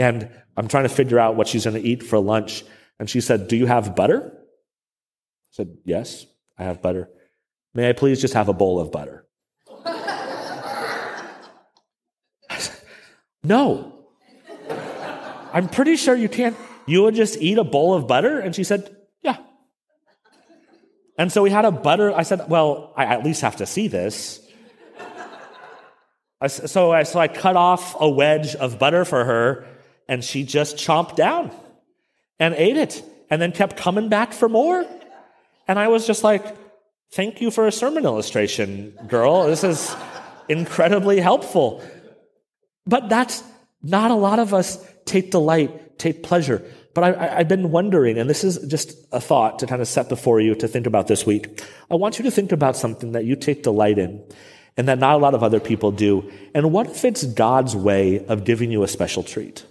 And 0.00 0.28
I'm 0.56 0.66
trying 0.66 0.82
to 0.82 0.88
figure 0.88 1.20
out 1.20 1.36
what 1.36 1.46
she's 1.46 1.62
going 1.62 1.80
to 1.80 1.88
eat 1.88 2.02
for 2.02 2.18
lunch. 2.18 2.64
And 2.98 3.08
she 3.08 3.20
said, 3.20 3.46
Do 3.46 3.54
you 3.54 3.66
have 3.66 3.94
butter? 3.94 4.32
I 4.34 4.40
said, 5.52 5.76
Yes, 5.84 6.26
I 6.58 6.64
have 6.64 6.82
butter. 6.82 7.08
May 7.72 7.88
I 7.88 7.92
please 7.92 8.20
just 8.20 8.34
have 8.34 8.48
a 8.48 8.52
bowl 8.52 8.80
of 8.80 8.90
butter? 8.90 9.28
no. 13.44 14.06
I'm 15.52 15.68
pretty 15.68 15.94
sure 15.94 16.16
you 16.16 16.28
can't. 16.28 16.56
You 16.84 17.04
would 17.04 17.14
just 17.14 17.40
eat 17.40 17.58
a 17.58 17.64
bowl 17.64 17.94
of 17.94 18.08
butter? 18.08 18.40
And 18.40 18.56
she 18.56 18.64
said, 18.64 18.96
Yeah. 19.22 19.36
And 21.16 21.30
so 21.30 21.44
we 21.44 21.50
had 21.50 21.64
a 21.64 21.70
butter. 21.70 22.12
I 22.12 22.24
said, 22.24 22.48
Well, 22.48 22.92
I 22.96 23.04
at 23.04 23.22
least 23.22 23.42
have 23.42 23.58
to 23.58 23.66
see 23.66 23.86
this. 23.86 24.43
So 26.46 26.92
I, 26.92 27.04
so 27.04 27.18
I 27.18 27.28
cut 27.28 27.56
off 27.56 27.96
a 27.98 28.08
wedge 28.08 28.54
of 28.54 28.78
butter 28.78 29.04
for 29.04 29.24
her, 29.24 29.66
and 30.08 30.22
she 30.22 30.44
just 30.44 30.76
chomped 30.76 31.16
down 31.16 31.50
and 32.38 32.54
ate 32.54 32.76
it, 32.76 33.02
and 33.30 33.40
then 33.40 33.52
kept 33.52 33.76
coming 33.76 34.08
back 34.08 34.32
for 34.32 34.48
more. 34.48 34.84
And 35.66 35.78
I 35.78 35.88
was 35.88 36.06
just 36.06 36.22
like, 36.22 36.44
Thank 37.12 37.40
you 37.40 37.52
for 37.52 37.68
a 37.68 37.72
sermon 37.72 38.04
illustration, 38.04 38.92
girl. 39.06 39.46
This 39.46 39.62
is 39.62 39.94
incredibly 40.48 41.20
helpful. 41.20 41.80
But 42.86 43.08
that's 43.08 43.44
not 43.82 44.10
a 44.10 44.16
lot 44.16 44.40
of 44.40 44.52
us 44.52 44.84
take 45.04 45.30
delight, 45.30 45.96
take 45.96 46.24
pleasure. 46.24 46.64
But 46.92 47.04
I, 47.04 47.38
have 47.38 47.48
been 47.48 47.70
wondering, 47.70 48.18
and 48.18 48.28
this 48.28 48.42
is 48.42 48.58
just 48.66 48.96
a 49.12 49.20
thought 49.20 49.60
to 49.60 49.66
kind 49.66 49.80
of 49.80 49.86
set 49.86 50.08
before 50.08 50.40
you 50.40 50.56
to 50.56 50.66
think 50.66 50.88
about 50.88 51.06
this 51.06 51.24
week. 51.24 51.62
I 51.88 51.94
want 51.94 52.18
you 52.18 52.24
to 52.24 52.32
think 52.32 52.50
about 52.50 52.76
something 52.76 53.12
that 53.12 53.24
you 53.24 53.36
take 53.36 53.62
delight 53.62 53.98
in 53.98 54.20
and 54.76 54.88
that 54.88 54.98
not 54.98 55.14
a 55.14 55.18
lot 55.18 55.34
of 55.34 55.42
other 55.42 55.60
people 55.60 55.92
do. 55.92 56.30
And 56.54 56.72
what 56.72 56.88
if 56.88 57.04
it's 57.04 57.24
God's 57.24 57.76
way 57.76 58.24
of 58.26 58.44
giving 58.44 58.70
you 58.70 58.82
a 58.82 58.88
special 58.88 59.22
treat? 59.22 59.64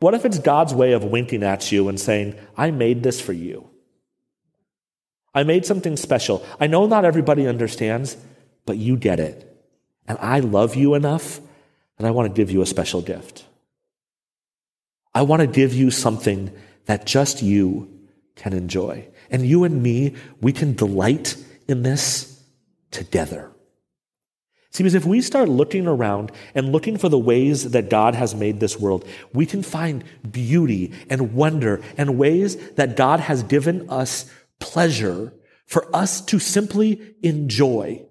What 0.00 0.14
if 0.14 0.24
it's 0.24 0.38
God's 0.38 0.74
way 0.74 0.92
of 0.92 1.04
winking 1.04 1.42
at 1.42 1.70
you 1.70 1.88
and 1.88 2.00
saying, 2.00 2.34
I 2.56 2.70
made 2.70 3.02
this 3.02 3.20
for 3.20 3.32
you? 3.32 3.68
I 5.34 5.42
made 5.44 5.64
something 5.64 5.96
special. 5.96 6.44
I 6.58 6.66
know 6.66 6.86
not 6.86 7.04
everybody 7.04 7.46
understands, 7.46 8.16
but 8.66 8.76
you 8.76 8.96
get 8.96 9.20
it. 9.20 9.46
And 10.08 10.18
I 10.20 10.40
love 10.40 10.74
you 10.74 10.94
enough, 10.94 11.40
and 11.98 12.06
I 12.06 12.10
want 12.10 12.28
to 12.28 12.36
give 12.36 12.50
you 12.50 12.62
a 12.62 12.66
special 12.66 13.00
gift. 13.00 13.44
I 15.14 15.22
want 15.22 15.40
to 15.40 15.46
give 15.46 15.74
you 15.74 15.90
something 15.90 16.50
that 16.86 17.06
just 17.06 17.42
you 17.42 18.00
can 18.36 18.52
enjoy. 18.52 19.06
And 19.30 19.46
you 19.46 19.64
and 19.64 19.82
me, 19.82 20.16
we 20.40 20.52
can 20.52 20.74
delight 20.74 21.36
in 21.68 21.82
this 21.82 22.29
together. 22.90 23.52
See, 24.72 24.84
because 24.84 24.94
if 24.94 25.04
we 25.04 25.20
start 25.20 25.48
looking 25.48 25.88
around 25.88 26.30
and 26.54 26.70
looking 26.70 26.96
for 26.96 27.08
the 27.08 27.18
ways 27.18 27.72
that 27.72 27.90
God 27.90 28.14
has 28.14 28.36
made 28.36 28.60
this 28.60 28.78
world, 28.78 29.04
we 29.32 29.44
can 29.44 29.64
find 29.64 30.04
beauty 30.30 30.92
and 31.08 31.34
wonder 31.34 31.82
and 31.96 32.16
ways 32.18 32.56
that 32.72 32.96
God 32.96 33.18
has 33.18 33.42
given 33.42 33.90
us 33.90 34.30
pleasure 34.60 35.34
for 35.66 35.94
us 35.94 36.20
to 36.26 36.38
simply 36.38 37.14
enjoy. 37.22 38.04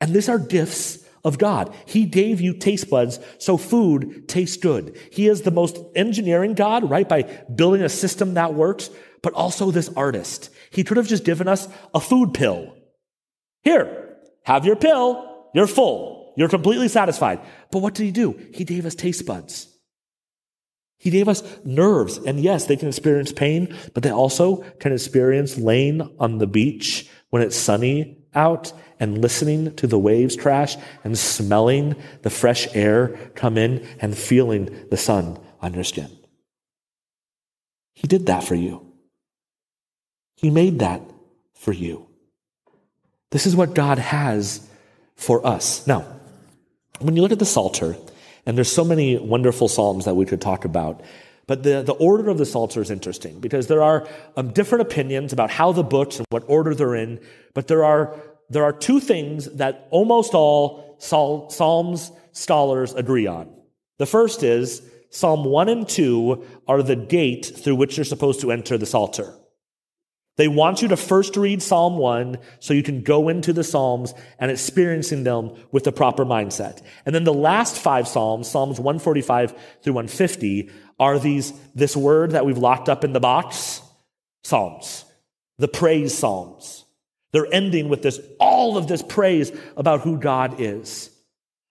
And 0.00 0.14
these 0.14 0.28
are 0.28 0.38
gifts 0.38 1.04
of 1.24 1.38
God. 1.38 1.74
He 1.84 2.04
gave 2.04 2.40
you 2.40 2.54
taste 2.54 2.88
buds 2.88 3.18
so 3.38 3.56
food 3.56 4.28
tastes 4.28 4.56
good. 4.56 4.96
He 5.10 5.26
is 5.26 5.42
the 5.42 5.50
most 5.50 5.76
engineering 5.96 6.54
God, 6.54 6.88
right? 6.88 7.08
By 7.08 7.22
building 7.22 7.82
a 7.82 7.88
system 7.88 8.34
that 8.34 8.54
works, 8.54 8.88
but 9.20 9.32
also 9.32 9.72
this 9.72 9.88
artist. 9.96 10.50
He 10.70 10.84
could 10.84 10.96
have 10.96 11.08
just 11.08 11.24
given 11.24 11.48
us 11.48 11.66
a 11.92 11.98
food 11.98 12.34
pill. 12.34 12.75
Here, 13.66 14.16
have 14.44 14.64
your 14.64 14.76
pill. 14.76 15.48
You're 15.52 15.66
full. 15.66 16.32
You're 16.36 16.48
completely 16.48 16.86
satisfied. 16.86 17.40
But 17.72 17.80
what 17.80 17.94
did 17.94 18.04
he 18.04 18.12
do? 18.12 18.40
He 18.54 18.62
gave 18.62 18.86
us 18.86 18.94
taste 18.94 19.26
buds. 19.26 19.66
He 20.98 21.10
gave 21.10 21.28
us 21.28 21.42
nerves. 21.64 22.16
And 22.16 22.38
yes, 22.38 22.66
they 22.66 22.76
can 22.76 22.86
experience 22.86 23.32
pain, 23.32 23.76
but 23.92 24.04
they 24.04 24.12
also 24.12 24.58
can 24.78 24.92
experience 24.92 25.58
laying 25.58 26.00
on 26.20 26.38
the 26.38 26.46
beach 26.46 27.10
when 27.30 27.42
it's 27.42 27.56
sunny 27.56 28.18
out 28.36 28.72
and 29.00 29.20
listening 29.20 29.74
to 29.74 29.88
the 29.88 29.98
waves 29.98 30.36
crash 30.36 30.76
and 31.02 31.18
smelling 31.18 31.96
the 32.22 32.30
fresh 32.30 32.68
air 32.72 33.18
come 33.34 33.58
in 33.58 33.84
and 33.98 34.16
feeling 34.16 34.86
the 34.92 34.96
sun 34.96 35.40
on 35.60 35.74
your 35.74 35.82
skin. 35.82 36.16
He 37.94 38.06
did 38.06 38.26
that 38.26 38.44
for 38.44 38.54
you. 38.54 38.92
He 40.36 40.50
made 40.50 40.78
that 40.78 41.02
for 41.54 41.72
you. 41.72 42.05
This 43.30 43.46
is 43.46 43.56
what 43.56 43.74
God 43.74 43.98
has 43.98 44.66
for 45.16 45.46
us. 45.46 45.86
Now, 45.86 46.06
when 47.00 47.16
you 47.16 47.22
look 47.22 47.32
at 47.32 47.38
the 47.38 47.46
Psalter, 47.46 47.96
and 48.44 48.56
there's 48.56 48.70
so 48.70 48.84
many 48.84 49.18
wonderful 49.18 49.68
Psalms 49.68 50.04
that 50.04 50.14
we 50.14 50.24
could 50.24 50.40
talk 50.40 50.64
about, 50.64 51.02
but 51.46 51.62
the, 51.62 51.82
the 51.82 51.92
order 51.92 52.28
of 52.28 52.38
the 52.38 52.46
Psalter 52.46 52.80
is 52.80 52.90
interesting 52.90 53.40
because 53.40 53.66
there 53.66 53.82
are 53.82 54.08
um, 54.36 54.52
different 54.52 54.82
opinions 54.82 55.32
about 55.32 55.50
how 55.50 55.72
the 55.72 55.84
books 55.84 56.18
and 56.18 56.26
what 56.30 56.44
order 56.46 56.74
they're 56.74 56.94
in, 56.94 57.20
but 57.54 57.68
there 57.68 57.84
are 57.84 58.16
there 58.48 58.64
are 58.64 58.72
two 58.72 59.00
things 59.00 59.46
that 59.56 59.88
almost 59.90 60.34
all 60.34 60.96
Psalms 60.98 62.12
scholars 62.32 62.94
agree 62.94 63.26
on. 63.26 63.52
The 63.98 64.06
first 64.06 64.42
is 64.42 64.82
Psalm 65.10 65.44
1 65.44 65.68
and 65.68 65.88
2 65.88 66.44
are 66.68 66.82
the 66.82 66.96
gate 66.96 67.46
through 67.56 67.74
which 67.74 67.96
you're 67.96 68.04
supposed 68.04 68.40
to 68.42 68.52
enter 68.52 68.78
the 68.78 68.86
Psalter. 68.86 69.34
They 70.36 70.48
want 70.48 70.82
you 70.82 70.88
to 70.88 70.96
first 70.96 71.36
read 71.36 71.62
Psalm 71.62 71.96
1 71.96 72.38
so 72.60 72.74
you 72.74 72.82
can 72.82 73.02
go 73.02 73.28
into 73.28 73.52
the 73.52 73.64
Psalms 73.64 74.12
and 74.38 74.50
experiencing 74.50 75.24
them 75.24 75.54
with 75.72 75.84
the 75.84 75.92
proper 75.92 76.26
mindset. 76.26 76.82
And 77.06 77.14
then 77.14 77.24
the 77.24 77.32
last 77.32 77.78
five 77.78 78.06
Psalms, 78.06 78.48
Psalms 78.48 78.78
145 78.78 79.54
through 79.82 79.94
150, 79.94 80.70
are 81.00 81.18
these, 81.18 81.52
this 81.74 81.96
word 81.96 82.32
that 82.32 82.44
we've 82.44 82.58
locked 82.58 82.88
up 82.88 83.02
in 83.02 83.14
the 83.14 83.20
box, 83.20 83.80
Psalms, 84.44 85.04
the 85.58 85.68
praise 85.68 86.16
Psalms. 86.16 86.84
They're 87.32 87.52
ending 87.52 87.88
with 87.88 88.02
this, 88.02 88.20
all 88.38 88.76
of 88.76 88.88
this 88.88 89.02
praise 89.02 89.52
about 89.76 90.02
who 90.02 90.18
God 90.18 90.60
is. 90.60 91.10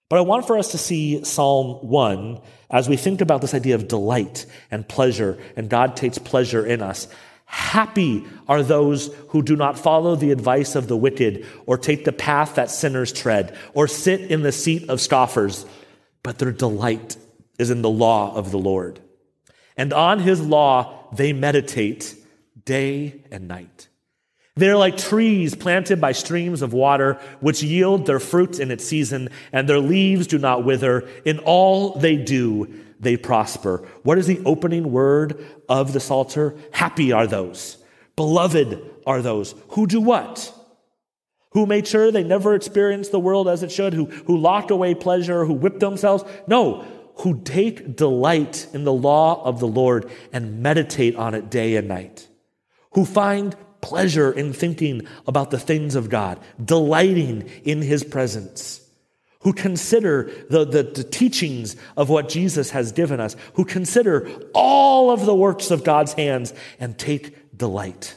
But 0.10 0.18
I 0.18 0.22
want 0.22 0.46
for 0.46 0.58
us 0.58 0.72
to 0.72 0.78
see 0.78 1.24
Psalm 1.24 1.88
1 1.88 2.42
as 2.70 2.90
we 2.90 2.98
think 2.98 3.22
about 3.22 3.42
this 3.42 3.54
idea 3.54 3.76
of 3.76 3.88
delight 3.88 4.46
and 4.70 4.88
pleasure, 4.88 5.40
and 5.56 5.70
God 5.70 5.96
takes 5.96 6.18
pleasure 6.18 6.66
in 6.66 6.82
us. 6.82 7.08
Happy 7.46 8.26
are 8.48 8.64
those 8.64 9.14
who 9.30 9.42
do 9.42 9.56
not 9.56 9.78
follow 9.78 10.16
the 10.16 10.32
advice 10.32 10.76
of 10.76 10.88
the 10.88 10.98
wicked, 10.98 11.46
or 11.66 11.78
take 11.78 12.06
the 12.06 12.12
path 12.12 12.56
that 12.56 12.72
sinners 12.72 13.14
tread, 13.14 13.58
or 13.74 13.88
sit 13.88 14.32
in 14.32 14.42
the 14.42 14.52
seat 14.52 14.90
of 14.90 15.00
scoffers, 15.00 15.66
but 16.24 16.40
their 16.40 16.52
delight 16.52 17.18
is 17.60 17.70
in 17.70 17.82
the 17.82 17.90
law 17.90 18.36
of 18.36 18.52
the 18.52 18.58
Lord. 18.58 19.00
And 19.78 19.94
on 19.94 20.20
his 20.20 20.42
law 20.42 21.08
they 21.14 21.34
meditate 21.34 22.16
day 22.66 23.22
and 23.32 23.48
night. 23.48 23.88
They're 24.58 24.78
like 24.78 24.98
trees 24.98 25.54
planted 25.54 26.00
by 26.00 26.14
streams 26.14 26.62
of 26.62 26.72
water, 26.72 27.20
which 27.42 27.62
yield 27.62 28.06
their 28.06 28.22
fruit 28.22 28.60
in 28.60 28.72
its 28.72 28.86
season, 28.86 29.30
and 29.52 29.68
their 29.68 29.80
leaves 29.80 30.28
do 30.28 30.38
not 30.38 30.64
wither. 30.64 31.08
In 31.26 31.40
all 31.40 32.00
they 32.00 32.16
do, 32.16 32.85
they 33.00 33.18
prosper. 33.18 33.88
What 34.04 34.18
is 34.18 34.28
the 34.28 34.42
opening 34.46 34.92
word 34.92 35.44
of 35.68 35.94
the 35.94 36.00
Psalter? 36.00 36.56
Happy 36.72 37.12
are 37.12 37.28
those. 37.28 37.78
Beloved 38.16 38.82
are 39.06 39.22
those 39.22 39.56
who 39.70 39.88
do 39.88 40.02
what? 40.02 40.54
Who 41.52 41.66
made 41.66 41.88
sure 41.88 42.12
they 42.12 42.24
never 42.24 42.54
experienced 42.54 43.12
the 43.12 43.20
world 43.20 43.48
as 43.48 43.64
it 43.64 43.72
should, 43.72 43.94
who, 43.94 44.06
who 44.06 44.38
locked 44.38 44.72
away 44.72 44.94
pleasure, 44.94 45.46
who 45.46 45.54
whipped 45.54 45.80
themselves. 45.80 46.24
No, 46.48 46.86
who 47.18 47.42
take 47.42 47.96
delight 47.96 48.68
in 48.74 48.84
the 48.84 48.94
law 48.94 49.44
of 49.44 49.60
the 49.60 49.68
Lord 49.68 50.12
and 50.34 50.62
meditate 50.62 51.16
on 51.16 51.34
it 51.34 51.50
day 51.50 51.76
and 51.76 51.88
night. 51.88 52.28
Who 52.92 53.06
find 53.06 53.56
pleasure 53.82 54.32
in 54.32 54.52
thinking 54.52 55.08
about 55.28 55.52
the 55.52 55.60
things 55.60 55.96
of 55.96 56.10
God, 56.10 56.40
delighting 56.64 57.50
in 57.64 57.82
his 57.82 58.04
presence 58.04 58.85
who 59.46 59.54
consider 59.54 60.24
the, 60.50 60.66
the, 60.66 60.82
the, 60.82 61.04
teachings 61.04 61.76
of 61.96 62.10
what 62.10 62.28
Jesus 62.28 62.72
has 62.72 62.92
given 62.92 63.20
us, 63.20 63.36
who 63.54 63.64
consider 63.64 64.28
all 64.56 65.12
of 65.12 65.24
the 65.28 65.36
works 65.36 65.70
of 65.70 65.84
God's 65.84 66.14
hands 66.14 66.52
and 66.80 66.98
take 66.98 67.56
delight. 67.56 68.16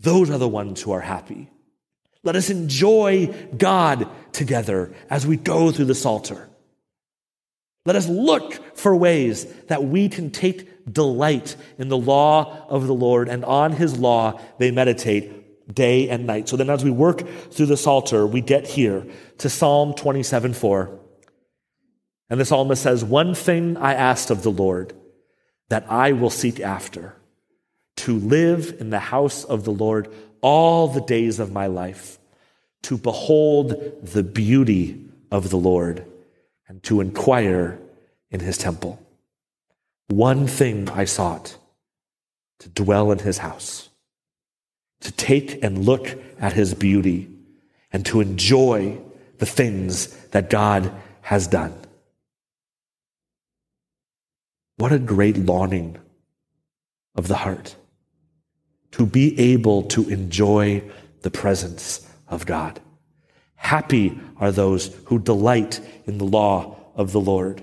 Those 0.00 0.30
are 0.30 0.38
the 0.38 0.48
ones 0.48 0.80
who 0.80 0.92
are 0.92 1.02
happy. 1.02 1.50
Let 2.24 2.34
us 2.34 2.48
enjoy 2.48 3.26
God 3.58 4.08
together 4.32 4.94
as 5.10 5.26
we 5.26 5.36
go 5.36 5.70
through 5.70 5.84
the 5.84 5.94
Psalter. 5.94 6.48
Let 7.84 7.96
us 7.96 8.08
look 8.08 8.74
for 8.74 8.96
ways 8.96 9.44
that 9.64 9.84
we 9.84 10.08
can 10.08 10.30
take 10.30 10.90
delight 10.90 11.56
in 11.76 11.88
the 11.88 11.98
law 11.98 12.66
of 12.70 12.86
the 12.86 12.94
Lord, 12.94 13.28
and 13.28 13.44
on 13.44 13.72
his 13.72 13.98
law 13.98 14.40
they 14.56 14.70
meditate 14.70 15.41
day 15.74 16.08
and 16.08 16.26
night. 16.26 16.48
So 16.48 16.56
then, 16.56 16.70
as 16.70 16.84
we 16.84 16.90
work 16.90 17.26
through 17.50 17.66
the 17.66 17.76
Psalter, 17.76 18.26
we 18.26 18.40
get 18.40 18.66
here 18.66 19.06
to 19.38 19.48
Psalm 19.48 19.94
27 19.94 20.54
4. 20.54 20.98
And 22.30 22.40
the 22.40 22.44
psalmist 22.44 22.82
says, 22.82 23.04
One 23.04 23.34
thing 23.34 23.76
I 23.76 23.94
asked 23.94 24.30
of 24.30 24.42
the 24.42 24.50
Lord 24.50 24.94
that 25.68 25.84
I 25.90 26.12
will 26.12 26.30
seek 26.30 26.60
after, 26.60 27.14
to 27.98 28.18
live 28.18 28.76
in 28.80 28.90
the 28.90 28.98
house 28.98 29.44
of 29.44 29.64
the 29.64 29.70
Lord 29.70 30.12
all 30.40 30.88
the 30.88 31.00
days 31.00 31.38
of 31.38 31.52
my 31.52 31.66
life, 31.66 32.18
to 32.82 32.96
behold 32.96 33.74
the 34.02 34.22
beauty 34.22 35.04
of 35.30 35.50
the 35.50 35.56
Lord, 35.56 36.04
and 36.68 36.82
to 36.84 37.00
inquire 37.00 37.78
in 38.30 38.40
his 38.40 38.58
temple. 38.58 38.98
One 40.08 40.46
thing 40.46 40.88
I 40.88 41.04
sought 41.04 41.56
to 42.60 42.68
dwell 42.68 43.12
in 43.12 43.18
his 43.18 43.38
house 43.38 43.88
to 45.02 45.12
take 45.12 45.62
and 45.62 45.84
look 45.84 46.18
at 46.38 46.52
his 46.52 46.74
beauty 46.74 47.28
and 47.92 48.04
to 48.06 48.20
enjoy 48.20 48.98
the 49.38 49.46
things 49.46 50.08
that 50.28 50.50
God 50.50 50.92
has 51.20 51.46
done. 51.46 51.74
What 54.76 54.92
a 54.92 54.98
great 54.98 55.36
longing 55.36 55.98
of 57.14 57.28
the 57.28 57.36
heart 57.36 57.76
to 58.92 59.06
be 59.06 59.38
able 59.38 59.82
to 59.84 60.08
enjoy 60.08 60.82
the 61.22 61.30
presence 61.30 62.06
of 62.28 62.46
God. 62.46 62.80
Happy 63.54 64.18
are 64.38 64.52
those 64.52 64.94
who 65.06 65.18
delight 65.18 65.80
in 66.06 66.18
the 66.18 66.24
law 66.24 66.76
of 66.94 67.12
the 67.12 67.20
Lord. 67.20 67.62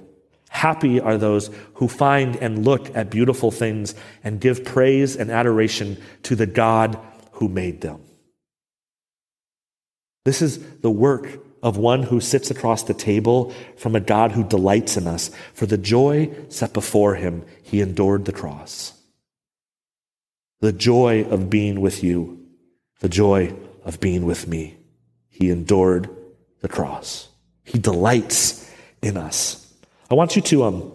Happy 0.49 0.99
are 0.99 1.17
those 1.17 1.51
who 1.75 1.87
find 1.87 2.35
and 2.37 2.65
look 2.65 2.95
at 2.95 3.11
beautiful 3.11 3.51
things 3.51 3.93
and 4.23 4.41
give 4.41 4.65
praise 4.65 5.15
and 5.15 5.29
adoration 5.29 6.01
to 6.23 6.35
the 6.35 6.47
God 6.47 6.99
who 7.39 7.47
made 7.47 7.81
them. 7.81 8.01
This 10.25 10.41
is 10.41 10.59
the 10.81 10.91
work 10.91 11.39
of 11.63 11.77
one 11.77 12.03
who 12.03 12.19
sits 12.19 12.51
across 12.51 12.83
the 12.83 12.93
table 12.93 13.53
from 13.77 13.95
a 13.95 13.99
God 14.01 14.33
who 14.33 14.43
delights 14.43 14.97
in 14.97 15.07
us. 15.07 15.31
For 15.53 15.65
the 15.65 15.77
joy 15.77 16.31
set 16.49 16.73
before 16.73 17.15
him, 17.15 17.45
he 17.63 17.81
endured 17.81 18.25
the 18.25 18.33
cross. 18.33 18.93
The 20.59 20.73
joy 20.73 21.23
of 21.23 21.49
being 21.49 21.79
with 21.79 22.03
you, 22.03 22.45
the 22.99 23.09
joy 23.09 23.55
of 23.85 23.99
being 23.99 24.25
with 24.25 24.47
me. 24.47 24.77
He 25.29 25.49
endured 25.49 26.09
the 26.59 26.67
cross. 26.67 27.29
He 27.63 27.79
delights 27.79 28.69
in 29.01 29.15
us. 29.15 29.73
I 30.11 30.15
want 30.15 30.35
you 30.35 30.41
to, 30.41 30.63
um, 30.65 30.91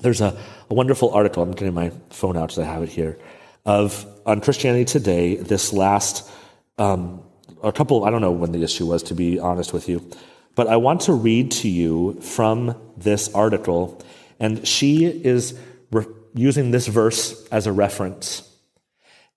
there's 0.00 0.20
a, 0.20 0.38
a 0.70 0.74
wonderful 0.74 1.10
article. 1.12 1.42
I'm 1.42 1.50
getting 1.50 1.74
my 1.74 1.90
phone 2.10 2.36
out 2.36 2.50
because 2.50 2.60
I 2.60 2.64
have 2.64 2.84
it 2.84 2.90
here 2.90 3.18
of 3.66 4.06
on 4.24 4.40
Christianity 4.40 4.84
Today 4.84 5.36
this 5.36 5.72
last 5.72 6.30
um, 6.78 7.22
a 7.62 7.72
couple. 7.72 8.04
I 8.04 8.10
don't 8.10 8.20
know 8.20 8.30
when 8.30 8.52
the 8.52 8.62
issue 8.62 8.86
was, 8.86 9.02
to 9.04 9.14
be 9.14 9.38
honest 9.38 9.72
with 9.72 9.88
you, 9.88 10.08
but 10.54 10.68
I 10.68 10.76
want 10.76 11.02
to 11.02 11.12
read 11.12 11.50
to 11.52 11.68
you 11.68 12.18
from 12.20 12.80
this 12.96 13.32
article, 13.34 14.02
and 14.40 14.66
she 14.66 15.04
is 15.04 15.58
re- 15.90 16.06
using 16.34 16.70
this 16.70 16.86
verse 16.86 17.46
as 17.48 17.66
a 17.66 17.72
reference, 17.72 18.48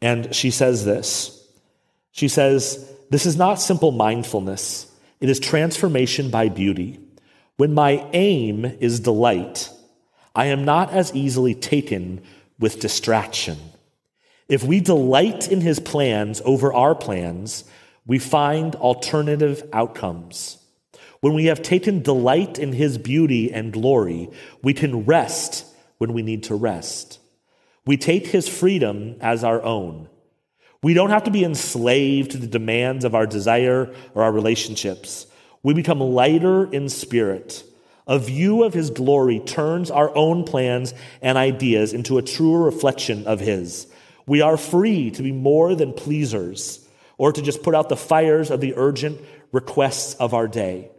and 0.02 0.34
she 0.34 0.52
says 0.52 0.86
this. 0.86 1.36
She 2.12 2.28
says, 2.28 2.90
"This 3.10 3.26
is 3.26 3.36
not 3.36 3.60
simple 3.60 3.92
mindfulness; 3.92 4.92
it 5.20 5.30
is 5.30 5.40
transformation 5.40 6.30
by 6.30 6.50
beauty. 6.50 7.00
When 7.58 7.74
my 7.74 8.06
aim 8.14 8.66
is 8.80 9.00
delight." 9.00 9.72
I 10.36 10.46
am 10.46 10.64
not 10.64 10.92
as 10.92 11.14
easily 11.14 11.56
taken 11.56 12.22
with 12.60 12.80
distraction. 12.80 13.58
If 14.50 14.64
we 14.64 14.80
delight 14.80 15.48
in 15.48 15.62
his 15.62 15.80
plans 15.80 16.42
over 16.44 16.74
our 16.74 16.96
plans, 16.96 17.66
we 18.08 18.18
find 18.18 18.74
alternative 18.76 19.64
outcomes. 19.72 20.58
When 21.22 21.36
we 21.36 21.46
have 21.46 21.62
taken 21.62 22.02
delight 22.02 22.58
in 22.58 22.74
his 22.74 22.98
beauty 22.98 23.54
and 23.54 23.72
glory, 23.72 24.32
we 24.64 24.74
can 24.74 25.06
rest 25.06 25.66
when 26.00 26.14
we 26.14 26.24
need 26.24 26.44
to 26.46 26.56
rest. 26.56 27.20
We 27.86 27.96
take 27.96 28.26
his 28.26 28.50
freedom 28.50 29.18
as 29.22 29.44
our 29.44 29.62
own. 29.62 30.10
We 30.82 30.96
don't 30.96 31.12
have 31.12 31.26
to 31.26 31.32
be 31.32 31.44
enslaved 31.44 32.32
to 32.32 32.38
the 32.38 32.48
demands 32.48 33.06
of 33.06 33.14
our 33.14 33.28
desire 33.28 33.94
or 34.16 34.24
our 34.24 34.32
relationships. 34.32 35.28
We 35.62 35.76
become 35.76 36.00
lighter 36.00 36.72
in 36.72 36.90
spirit. 36.90 37.64
A 38.08 38.18
view 38.18 38.64
of 38.64 38.74
his 38.74 38.90
glory 38.90 39.40
turns 39.42 39.92
our 39.92 40.16
own 40.16 40.44
plans 40.44 40.96
and 41.22 41.38
ideas 41.38 41.94
into 41.94 42.18
a 42.18 42.24
truer 42.24 42.64
reflection 42.64 43.28
of 43.28 43.40
his. 43.40 43.86
We 44.26 44.42
are 44.42 44.58
free 44.58 45.12
to 45.12 45.24
be 45.24 45.32
more 45.32 45.76
than 45.76 45.94
pleasers 45.94 46.86
or 47.18 47.32
to 47.32 47.42
just 47.42 47.64
put 47.64 47.76
out 47.76 47.90
the 47.90 47.98
fires 47.98 48.52
of 48.52 48.62
the 48.62 48.74
urgent 48.76 49.20
requests 49.52 50.14
of 50.16 50.34
our 50.34 50.48
day. 50.48 50.92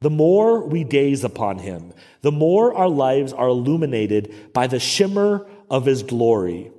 The 0.00 0.10
more 0.10 0.66
we 0.66 0.82
gaze 0.82 1.22
upon 1.22 1.58
him, 1.58 1.92
the 2.22 2.32
more 2.32 2.74
our 2.74 2.88
lives 2.88 3.32
are 3.32 3.48
illuminated 3.48 4.52
by 4.52 4.66
the 4.66 4.80
shimmer 4.80 5.46
of 5.70 5.86
his 5.86 6.02
glory. 6.02 6.72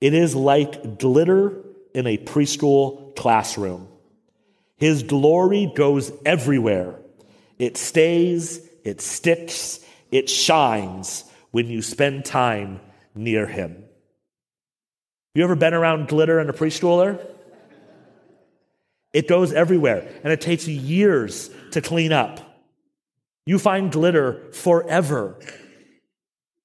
It 0.00 0.14
is 0.14 0.34
like 0.36 0.98
glitter 0.98 1.64
in 1.92 2.06
a 2.06 2.16
preschool 2.16 3.14
classroom. 3.16 3.88
His 4.76 5.02
glory 5.02 5.70
goes 5.74 6.12
everywhere. 6.24 6.94
It 7.58 7.76
stays, 7.76 8.66
it 8.84 9.00
sticks, 9.00 9.80
it 10.10 10.30
shines 10.30 11.24
when 11.50 11.66
you 11.66 11.82
spend 11.82 12.24
time 12.24 12.80
near 13.14 13.46
him. 13.46 13.84
You 15.34 15.44
ever 15.44 15.54
been 15.54 15.74
around 15.74 16.08
glitter 16.08 16.40
in 16.40 16.48
a 16.48 16.52
preschooler? 16.52 17.24
It 19.12 19.28
goes 19.28 19.52
everywhere, 19.52 20.08
and 20.24 20.32
it 20.32 20.40
takes 20.40 20.66
years 20.66 21.50
to 21.72 21.80
clean 21.80 22.12
up. 22.12 22.40
You 23.46 23.58
find 23.58 23.92
glitter 23.92 24.52
forever. 24.52 25.36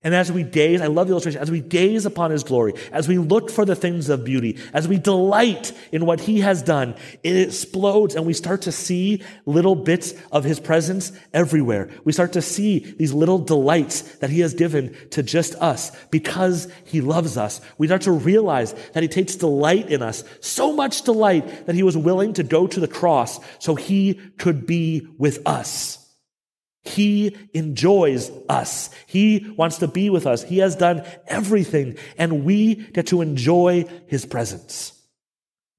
And 0.06 0.14
as 0.14 0.32
we 0.32 0.44
gaze, 0.44 0.82
I 0.82 0.86
love 0.86 1.08
the 1.08 1.14
illustration, 1.14 1.42
as 1.42 1.50
we 1.50 1.62
gaze 1.62 2.06
upon 2.06 2.30
his 2.30 2.44
glory, 2.44 2.74
as 2.92 3.08
we 3.08 3.18
look 3.18 3.50
for 3.50 3.66
the 3.66 3.76
things 3.76 4.08
of 4.08 4.24
beauty, 4.24 4.60
as 4.72 4.88
we 4.88 5.00
delight 5.00 5.72
in 5.92 6.06
what 6.06 6.22
he 6.22 6.42
has 6.42 6.62
done, 6.62 6.94
it 7.24 7.36
explodes 7.36 8.14
and 8.14 8.24
we 8.24 8.34
start 8.34 8.62
to 8.62 8.72
see 8.72 9.24
little 9.48 9.74
bits 9.74 10.14
of 10.32 10.44
his 10.44 10.60
presence 10.60 11.12
everywhere. 11.34 11.90
We 12.04 12.14
start 12.14 12.34
to 12.34 12.44
see 12.44 12.94
these 13.00 13.14
little 13.14 13.40
delights 13.40 14.04
that 14.18 14.30
he 14.30 14.42
has 14.42 14.54
given 14.54 14.96
to 15.10 15.24
just 15.24 15.56
us 15.56 15.92
because 16.12 16.72
he 16.84 17.02
loves 17.02 17.36
us. 17.36 17.60
We 17.80 17.88
start 17.88 18.04
to 18.04 18.12
realize 18.12 18.74
that 18.94 19.02
he 19.02 19.10
takes 19.10 19.36
delight 19.36 19.90
in 19.90 20.04
us, 20.04 20.24
so 20.40 20.72
much 20.72 21.02
delight 21.02 21.66
that 21.66 21.74
he 21.74 21.82
was 21.82 21.98
willing 21.98 22.34
to 22.34 22.44
go 22.44 22.68
to 22.68 22.80
the 22.80 22.88
cross 22.88 23.40
so 23.58 23.74
he 23.74 24.14
could 24.38 24.68
be 24.68 25.08
with 25.18 25.42
us. 25.48 26.05
He 26.86 27.36
enjoys 27.54 28.32
us. 28.48 28.92
He 29.08 29.54
wants 29.58 29.80
to 29.80 29.88
be 29.88 30.10
with 30.10 30.28
us. 30.28 30.44
He 30.44 30.60
has 30.60 30.76
done 30.76 31.04
everything, 31.28 31.98
and 32.18 32.46
we 32.46 32.76
get 32.76 33.08
to 33.08 33.22
enjoy 33.22 33.86
his 34.08 34.26
presence. 34.26 34.94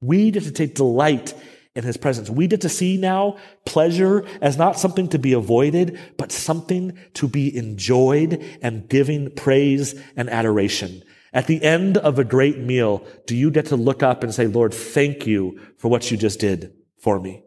We 0.01 0.33
get 0.33 0.42
to 0.42 0.51
take 0.51 0.75
delight 0.75 1.33
in 1.77 1.85
his 1.85 1.97
presence. 1.97 2.29
We 2.29 2.49
get 2.49 2.62
to 2.62 2.69
see 2.69 2.97
now 2.97 3.37
pleasure 3.64 4.25
as 4.40 4.57
not 4.57 4.79
something 4.79 5.09
to 5.09 5.19
be 5.19 5.33
avoided, 5.33 5.99
but 6.16 6.33
something 6.33 6.99
to 7.14 7.29
be 7.29 7.57
enjoyed 7.57 8.42
and 8.62 8.88
giving 8.88 9.31
praise 9.31 9.95
and 10.16 10.29
adoration. 10.29 11.03
At 11.33 11.47
the 11.47 11.62
end 11.62 11.99
of 11.99 12.19
a 12.19 12.25
great 12.25 12.59
meal, 12.59 13.07
do 13.27 13.37
you 13.37 13.51
get 13.51 13.66
to 13.66 13.77
look 13.77 14.03
up 14.03 14.25
and 14.25 14.35
say, 14.35 14.47
Lord, 14.47 14.73
thank 14.73 15.27
you 15.27 15.61
for 15.77 15.88
what 15.88 16.11
you 16.11 16.16
just 16.16 16.40
did 16.40 16.73
for 16.99 17.21
me? 17.21 17.45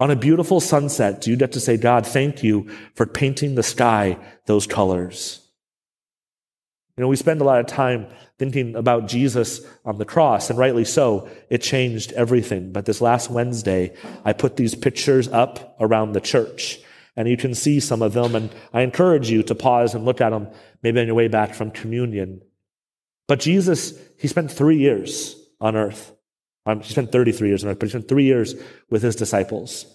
On 0.00 0.10
a 0.10 0.16
beautiful 0.16 0.60
sunset, 0.60 1.20
do 1.20 1.30
you 1.30 1.36
get 1.36 1.52
to 1.52 1.60
say, 1.60 1.76
God, 1.76 2.06
thank 2.06 2.42
you 2.42 2.70
for 2.94 3.04
painting 3.04 3.54
the 3.54 3.62
sky 3.62 4.18
those 4.46 4.66
colors? 4.66 5.46
You 6.96 7.02
know, 7.02 7.08
we 7.08 7.16
spend 7.16 7.42
a 7.42 7.44
lot 7.44 7.60
of 7.60 7.66
time 7.66 8.06
thinking 8.38 8.76
about 8.76 9.08
Jesus 9.08 9.60
on 9.84 9.98
the 9.98 10.06
cross, 10.06 10.48
and 10.48 10.58
rightly 10.58 10.86
so. 10.86 11.28
It 11.50 11.60
changed 11.60 12.12
everything. 12.12 12.72
But 12.72 12.86
this 12.86 13.02
last 13.02 13.30
Wednesday, 13.30 13.94
I 14.24 14.32
put 14.32 14.56
these 14.56 14.74
pictures 14.74 15.28
up 15.28 15.76
around 15.80 16.12
the 16.12 16.20
church, 16.20 16.80
and 17.14 17.28
you 17.28 17.36
can 17.36 17.54
see 17.54 17.78
some 17.78 18.00
of 18.00 18.14
them. 18.14 18.34
And 18.34 18.50
I 18.72 18.80
encourage 18.80 19.30
you 19.30 19.42
to 19.44 19.54
pause 19.54 19.94
and 19.94 20.06
look 20.06 20.22
at 20.22 20.30
them, 20.30 20.48
maybe 20.82 21.00
on 21.00 21.06
your 21.06 21.14
way 21.14 21.28
back 21.28 21.52
from 21.52 21.70
communion. 21.70 22.40
But 23.28 23.40
Jesus, 23.40 23.98
he 24.18 24.28
spent 24.28 24.50
three 24.50 24.78
years 24.78 25.36
on 25.60 25.76
earth. 25.76 26.12
Um, 26.70 26.80
he 26.80 26.90
spent 26.90 27.10
33 27.10 27.48
years 27.48 27.64
on 27.64 27.70
earth, 27.70 27.78
but 27.78 27.86
he 27.86 27.90
spent 27.90 28.08
three 28.08 28.24
years 28.24 28.54
with 28.88 29.02
his 29.02 29.16
disciples. 29.16 29.86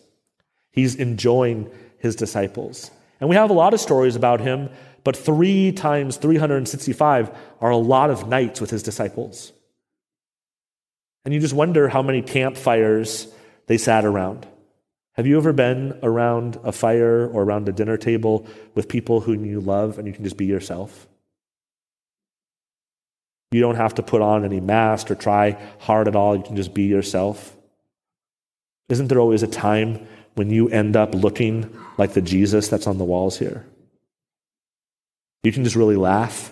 He's 0.72 0.96
enjoying 0.96 1.72
his 2.00 2.16
disciples. 2.16 2.92
And 3.20 3.30
we 3.30 3.36
have 3.36 3.50
a 3.50 3.54
lot 3.54 3.74
of 3.74 3.80
stories 3.80 4.16
about 4.16 4.42
him, 4.42 4.70
but 5.04 5.16
three 5.16 5.72
times 5.72 6.18
365 6.18 7.32
are 7.62 7.70
a 7.70 7.78
lot 7.78 8.10
of 8.10 8.28
nights 8.28 8.60
with 8.60 8.72
his 8.72 8.84
disciples. 8.84 9.54
And 11.24 11.34
you 11.34 11.40
just 11.40 11.54
wonder 11.54 11.88
how 11.88 12.02
many 12.02 12.22
campfires 12.22 13.28
they 13.68 13.78
sat 13.78 14.06
around. 14.06 14.46
Have 15.14 15.26
you 15.26 15.38
ever 15.38 15.54
been 15.54 15.98
around 16.04 16.60
a 16.64 16.74
fire 16.74 17.26
or 17.28 17.44
around 17.44 17.70
a 17.70 17.72
dinner 17.72 17.96
table 17.96 18.46
with 18.74 18.90
people 18.90 19.22
whom 19.22 19.46
you 19.46 19.62
love 19.62 19.98
and 19.98 20.08
you 20.08 20.14
can 20.14 20.26
just 20.26 20.38
be 20.38 20.46
yourself? 20.46 21.08
You 23.56 23.62
don't 23.62 23.78
have 23.78 23.96
to 23.96 24.04
put 24.04 24.22
on 24.22 24.44
any 24.44 24.60
mask 24.60 25.10
or 25.10 25.16
try 25.16 25.58
hard 25.80 26.10
at 26.10 26.16
all. 26.18 26.36
You 26.36 26.44
can 26.44 26.58
just 26.58 26.74
be 26.74 26.84
yourself. 26.84 27.56
Isn't 28.90 29.08
there 29.08 29.22
always 29.22 29.44
a 29.44 29.48
time 29.48 30.06
when 30.34 30.50
you 30.50 30.68
end 30.68 30.98
up 30.98 31.16
looking 31.16 31.74
like 31.98 32.12
the 32.12 32.22
Jesus 32.22 32.68
that's 32.68 32.86
on 32.86 32.98
the 32.98 33.06
walls 33.06 33.40
here? 33.40 33.66
You 35.44 35.54
can 35.54 35.64
just 35.64 35.78
really 35.78 35.96
laugh. 35.96 36.52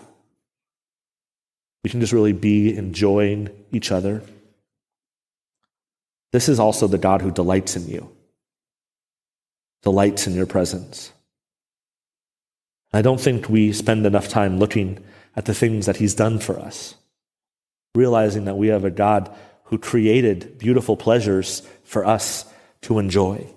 You 1.83 1.89
can 1.89 1.99
just 1.99 2.13
really 2.13 2.31
be 2.31 2.73
enjoying 2.73 3.49
each 3.73 3.91
other. 3.91 4.23
This 6.31 6.47
is 6.47 6.57
also 6.57 6.87
the 6.87 6.97
God 6.97 7.21
who 7.21 7.31
delights 7.31 7.75
in 7.75 7.85
you, 7.89 8.09
delights 9.81 10.25
in 10.25 10.35
your 10.35 10.45
presence. 10.45 11.11
I 12.93 13.01
don't 13.01 13.19
think 13.19 13.49
we 13.49 13.73
spend 13.73 14.05
enough 14.05 14.29
time 14.29 14.57
looking 14.57 15.03
at 15.35 15.45
the 15.45 15.53
things 15.53 15.85
that 15.85 15.97
He's 15.97 16.15
done 16.15 16.39
for 16.39 16.59
us, 16.59 16.95
realizing 17.95 18.45
that 18.45 18.57
we 18.57 18.67
have 18.67 18.85
a 18.85 18.91
God 18.91 19.33
who 19.65 19.77
created 19.77 20.57
beautiful 20.57 20.95
pleasures 20.95 21.61
for 21.83 22.05
us 22.05 22.45
to 22.81 22.99
enjoy. 22.99 23.47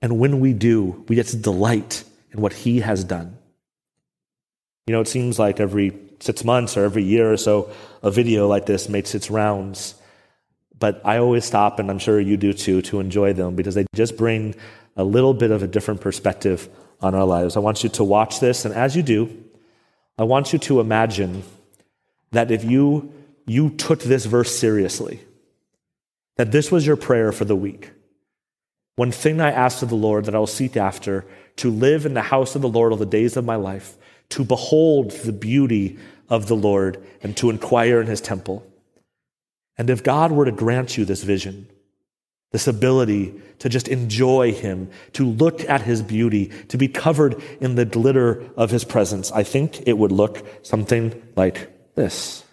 And 0.00 0.18
when 0.18 0.40
we 0.40 0.52
do, 0.52 1.04
we 1.08 1.16
get 1.16 1.28
to 1.28 1.36
delight 1.36 2.04
in 2.32 2.40
what 2.40 2.52
He 2.52 2.80
has 2.80 3.04
done. 3.04 3.38
You 4.86 4.94
know, 4.94 5.00
it 5.00 5.08
seems 5.08 5.38
like 5.38 5.60
every 5.60 5.92
six 6.20 6.44
months 6.44 6.76
or 6.76 6.84
every 6.84 7.02
year 7.02 7.32
or 7.32 7.36
so, 7.36 7.70
a 8.02 8.10
video 8.10 8.48
like 8.48 8.66
this 8.66 8.88
makes 8.88 9.14
its 9.14 9.30
rounds. 9.30 9.94
But 10.78 11.00
I 11.04 11.18
always 11.18 11.44
stop, 11.44 11.78
and 11.78 11.90
I'm 11.90 12.00
sure 12.00 12.20
you 12.20 12.36
do 12.36 12.52
too, 12.52 12.82
to 12.82 12.98
enjoy 12.98 13.32
them 13.32 13.54
because 13.54 13.76
they 13.76 13.86
just 13.94 14.16
bring 14.16 14.54
a 14.96 15.04
little 15.04 15.34
bit 15.34 15.50
of 15.50 15.62
a 15.62 15.66
different 15.66 16.00
perspective 16.00 16.68
on 17.00 17.14
our 17.14 17.24
lives. 17.24 17.56
I 17.56 17.60
want 17.60 17.82
you 17.82 17.88
to 17.90 18.04
watch 18.04 18.40
this, 18.40 18.64
and 18.64 18.74
as 18.74 18.96
you 18.96 19.02
do, 19.02 19.41
I 20.22 20.24
want 20.24 20.52
you 20.52 20.60
to 20.60 20.78
imagine 20.78 21.42
that 22.30 22.52
if 22.52 22.62
you, 22.62 23.12
you 23.44 23.70
took 23.70 24.04
this 24.04 24.24
verse 24.24 24.56
seriously, 24.56 25.18
that 26.36 26.52
this 26.52 26.70
was 26.70 26.86
your 26.86 26.94
prayer 26.94 27.32
for 27.32 27.44
the 27.44 27.56
week. 27.56 27.90
One 28.94 29.10
thing 29.10 29.40
I 29.40 29.50
ask 29.50 29.82
of 29.82 29.88
the 29.88 29.96
Lord 29.96 30.26
that 30.26 30.36
I 30.36 30.38
will 30.38 30.46
seek 30.46 30.76
after 30.76 31.24
to 31.56 31.72
live 31.72 32.06
in 32.06 32.14
the 32.14 32.22
house 32.22 32.54
of 32.54 32.62
the 32.62 32.68
Lord 32.68 32.92
all 32.92 32.98
the 32.98 33.04
days 33.04 33.36
of 33.36 33.44
my 33.44 33.56
life, 33.56 33.96
to 34.28 34.44
behold 34.44 35.10
the 35.10 35.32
beauty 35.32 35.98
of 36.28 36.46
the 36.46 36.54
Lord, 36.54 37.04
and 37.20 37.36
to 37.38 37.50
inquire 37.50 38.00
in 38.00 38.06
his 38.06 38.20
temple. 38.20 38.64
And 39.76 39.90
if 39.90 40.04
God 40.04 40.30
were 40.30 40.44
to 40.44 40.52
grant 40.52 40.96
you 40.96 41.04
this 41.04 41.24
vision, 41.24 41.66
this 42.52 42.68
ability 42.68 43.34
to 43.58 43.68
just 43.68 43.88
enjoy 43.88 44.52
Him, 44.52 44.90
to 45.14 45.26
look 45.26 45.68
at 45.68 45.82
His 45.82 46.02
beauty, 46.02 46.52
to 46.68 46.78
be 46.78 46.88
covered 46.88 47.42
in 47.60 47.74
the 47.74 47.84
glitter 47.84 48.44
of 48.56 48.70
His 48.70 48.84
presence. 48.84 49.32
I 49.32 49.42
think 49.42 49.86
it 49.86 49.98
would 49.98 50.12
look 50.12 50.46
something 50.64 51.20
like 51.34 51.68
this. 51.94 52.44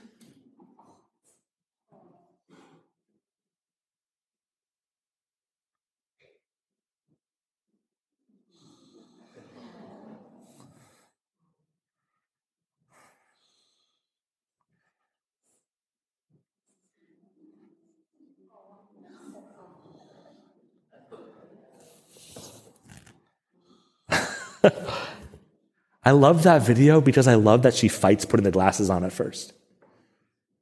I 26.04 26.12
love 26.12 26.44
that 26.44 26.62
video 26.62 27.02
because 27.02 27.28
I 27.28 27.36
love 27.36 27.64
that 27.64 27.76
she 27.76 27.88
fights 27.88 28.26
putting 28.26 28.44
the 28.44 28.52
glasses 28.52 28.90
on 28.90 29.04
at 29.04 29.12
first. 29.12 29.54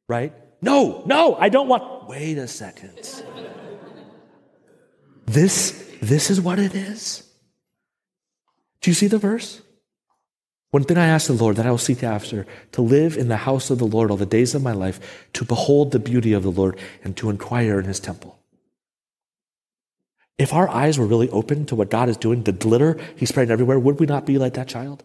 Right? 0.09 0.33
No, 0.61 1.03
no, 1.05 1.35
I 1.35 1.49
don't 1.49 1.67
want. 1.67 2.07
Wait 2.09 2.37
a 2.37 2.47
second. 2.47 3.23
this, 5.25 5.89
this 6.01 6.29
is 6.29 6.41
what 6.41 6.57
it 6.57 6.73
is. 6.73 7.23
Do 8.81 8.89
you 8.89 8.95
see 8.95 9.07
the 9.07 9.19
verse? 9.19 9.61
One 10.71 10.83
thing 10.83 10.97
I 10.97 11.07
ask 11.07 11.27
the 11.27 11.33
Lord 11.33 11.55
that 11.55 11.65
I 11.65 11.71
will 11.71 11.77
seek 11.77 12.03
after, 12.03 12.45
to 12.73 12.81
live 12.81 13.15
in 13.15 13.29
the 13.29 13.37
house 13.37 13.69
of 13.69 13.77
the 13.77 13.85
Lord 13.85 14.11
all 14.11 14.17
the 14.17 14.25
days 14.25 14.53
of 14.53 14.63
my 14.63 14.73
life, 14.73 15.27
to 15.33 15.45
behold 15.45 15.91
the 15.91 15.99
beauty 15.99 16.33
of 16.33 16.43
the 16.43 16.51
Lord, 16.51 16.77
and 17.03 17.15
to 17.17 17.29
inquire 17.29 17.79
in 17.79 17.85
his 17.85 17.99
temple. 17.99 18.39
If 20.37 20.53
our 20.53 20.69
eyes 20.69 20.99
were 20.99 21.05
really 21.05 21.29
open 21.29 21.65
to 21.67 21.75
what 21.75 21.89
God 21.89 22.09
is 22.09 22.17
doing, 22.17 22.43
the 22.43 22.51
glitter 22.51 22.99
He's 23.15 23.29
spreading 23.29 23.51
everywhere, 23.51 23.79
would 23.79 23.99
we 23.99 24.05
not 24.05 24.25
be 24.25 24.37
like 24.37 24.53
that 24.53 24.67
child? 24.67 25.03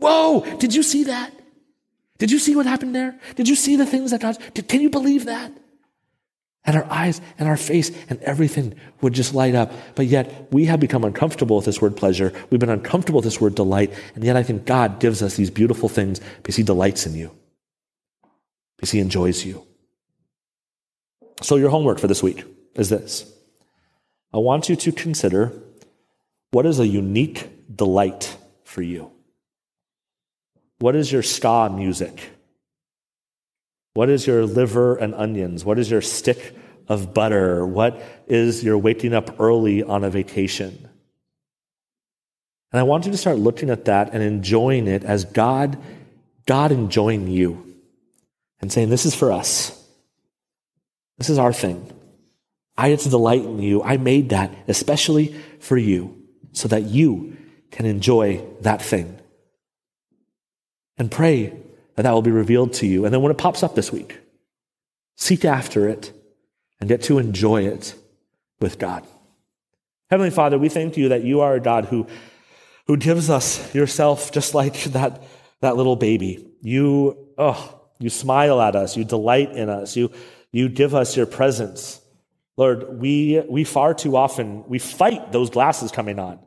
Whoa! 0.00 0.44
Did 0.56 0.74
you 0.74 0.82
see 0.82 1.04
that? 1.04 1.32
Did 2.18 2.30
you 2.30 2.38
see 2.38 2.54
what 2.54 2.66
happened 2.66 2.94
there? 2.94 3.18
Did 3.36 3.48
you 3.48 3.54
see 3.54 3.76
the 3.76 3.86
things 3.86 4.10
that 4.10 4.20
God? 4.20 4.36
Did, 4.54 4.68
can 4.68 4.80
you 4.80 4.90
believe 4.90 5.24
that? 5.24 5.52
And 6.64 6.76
our 6.76 6.84
eyes 6.90 7.20
and 7.38 7.48
our 7.48 7.56
face 7.56 7.90
and 8.10 8.20
everything 8.20 8.74
would 9.00 9.14
just 9.14 9.34
light 9.34 9.54
up. 9.54 9.72
But 9.94 10.06
yet 10.06 10.52
we 10.52 10.66
have 10.66 10.78
become 10.78 11.04
uncomfortable 11.04 11.56
with 11.56 11.64
this 11.64 11.80
word 11.80 11.96
pleasure. 11.96 12.34
We've 12.50 12.60
been 12.60 12.68
uncomfortable 12.68 13.18
with 13.18 13.24
this 13.24 13.40
word 13.40 13.54
delight. 13.54 13.92
And 14.14 14.22
yet 14.22 14.36
I 14.36 14.42
think 14.42 14.66
God 14.66 15.00
gives 15.00 15.22
us 15.22 15.36
these 15.36 15.50
beautiful 15.50 15.88
things 15.88 16.20
because 16.36 16.56
He 16.56 16.62
delights 16.62 17.06
in 17.06 17.14
you, 17.14 17.34
because 18.76 18.90
He 18.90 19.00
enjoys 19.00 19.44
you. 19.44 19.66
So 21.40 21.56
your 21.56 21.70
homework 21.70 21.98
for 21.98 22.06
this 22.06 22.22
week 22.22 22.44
is 22.74 22.90
this. 22.90 23.32
I 24.34 24.38
want 24.38 24.68
you 24.68 24.76
to 24.76 24.92
consider 24.92 25.52
what 26.50 26.66
is 26.66 26.78
a 26.78 26.86
unique 26.86 27.48
delight 27.74 28.36
for 28.64 28.82
you? 28.82 29.10
What 30.80 30.96
is 30.96 31.12
your 31.12 31.22
ska 31.22 31.70
music? 31.72 32.30
What 33.94 34.08
is 34.08 34.26
your 34.26 34.46
liver 34.46 34.96
and 34.96 35.14
onions? 35.14 35.64
What 35.64 35.78
is 35.78 35.90
your 35.90 36.00
stick 36.00 36.56
of 36.88 37.12
butter? 37.12 37.66
What 37.66 38.02
is 38.26 38.64
your 38.64 38.78
waking 38.78 39.12
up 39.12 39.38
early 39.38 39.82
on 39.82 40.04
a 40.04 40.10
vacation? 40.10 40.88
And 42.72 42.80
I 42.80 42.82
want 42.84 43.04
you 43.04 43.12
to 43.12 43.18
start 43.18 43.38
looking 43.38 43.68
at 43.68 43.84
that 43.86 44.12
and 44.12 44.22
enjoying 44.22 44.86
it 44.86 45.04
as 45.04 45.24
God, 45.24 45.76
God 46.46 46.72
enjoying 46.72 47.28
you 47.28 47.74
and 48.60 48.72
saying, 48.72 48.88
This 48.88 49.04
is 49.04 49.14
for 49.14 49.32
us. 49.32 49.76
This 51.18 51.28
is 51.28 51.38
our 51.38 51.52
thing. 51.52 51.92
I 52.78 52.88
get 52.88 53.00
to 53.00 53.10
delight 53.10 53.42
in 53.42 53.58
you. 53.58 53.82
I 53.82 53.98
made 53.98 54.30
that 54.30 54.50
especially 54.66 55.34
for 55.58 55.76
you 55.76 56.16
so 56.52 56.68
that 56.68 56.84
you 56.84 57.36
can 57.70 57.84
enjoy 57.84 58.42
that 58.62 58.80
thing. 58.80 59.19
And 61.00 61.10
pray 61.10 61.46
that 61.96 62.02
that 62.02 62.12
will 62.12 62.20
be 62.20 62.30
revealed 62.30 62.74
to 62.74 62.86
you. 62.86 63.06
And 63.06 63.14
then 63.14 63.22
when 63.22 63.32
it 63.32 63.38
pops 63.38 63.62
up 63.62 63.74
this 63.74 63.90
week, 63.90 64.20
seek 65.16 65.46
after 65.46 65.88
it 65.88 66.12
and 66.78 66.90
get 66.90 67.00
to 67.04 67.18
enjoy 67.18 67.62
it 67.62 67.94
with 68.60 68.78
God. 68.78 69.06
Heavenly 70.10 70.28
Father, 70.28 70.58
we 70.58 70.68
thank 70.68 70.98
you 70.98 71.08
that 71.08 71.24
you 71.24 71.40
are 71.40 71.54
a 71.54 71.60
God 71.60 71.86
who, 71.86 72.06
who 72.86 72.98
gives 72.98 73.30
us 73.30 73.74
yourself 73.74 74.30
just 74.30 74.54
like 74.54 74.74
that, 74.84 75.22
that 75.62 75.76
little 75.76 75.96
baby. 75.96 76.46
You, 76.60 77.16
oh, 77.38 77.80
you 77.98 78.10
smile 78.10 78.60
at 78.60 78.76
us. 78.76 78.94
You 78.94 79.04
delight 79.04 79.52
in 79.52 79.70
us. 79.70 79.96
You, 79.96 80.12
you 80.52 80.68
give 80.68 80.94
us 80.94 81.16
your 81.16 81.24
presence. 81.24 81.98
Lord, 82.58 83.00
we, 83.00 83.42
we 83.48 83.64
far 83.64 83.94
too 83.94 84.18
often, 84.18 84.68
we 84.68 84.78
fight 84.78 85.32
those 85.32 85.48
glasses 85.48 85.92
coming 85.92 86.18
on. 86.18 86.40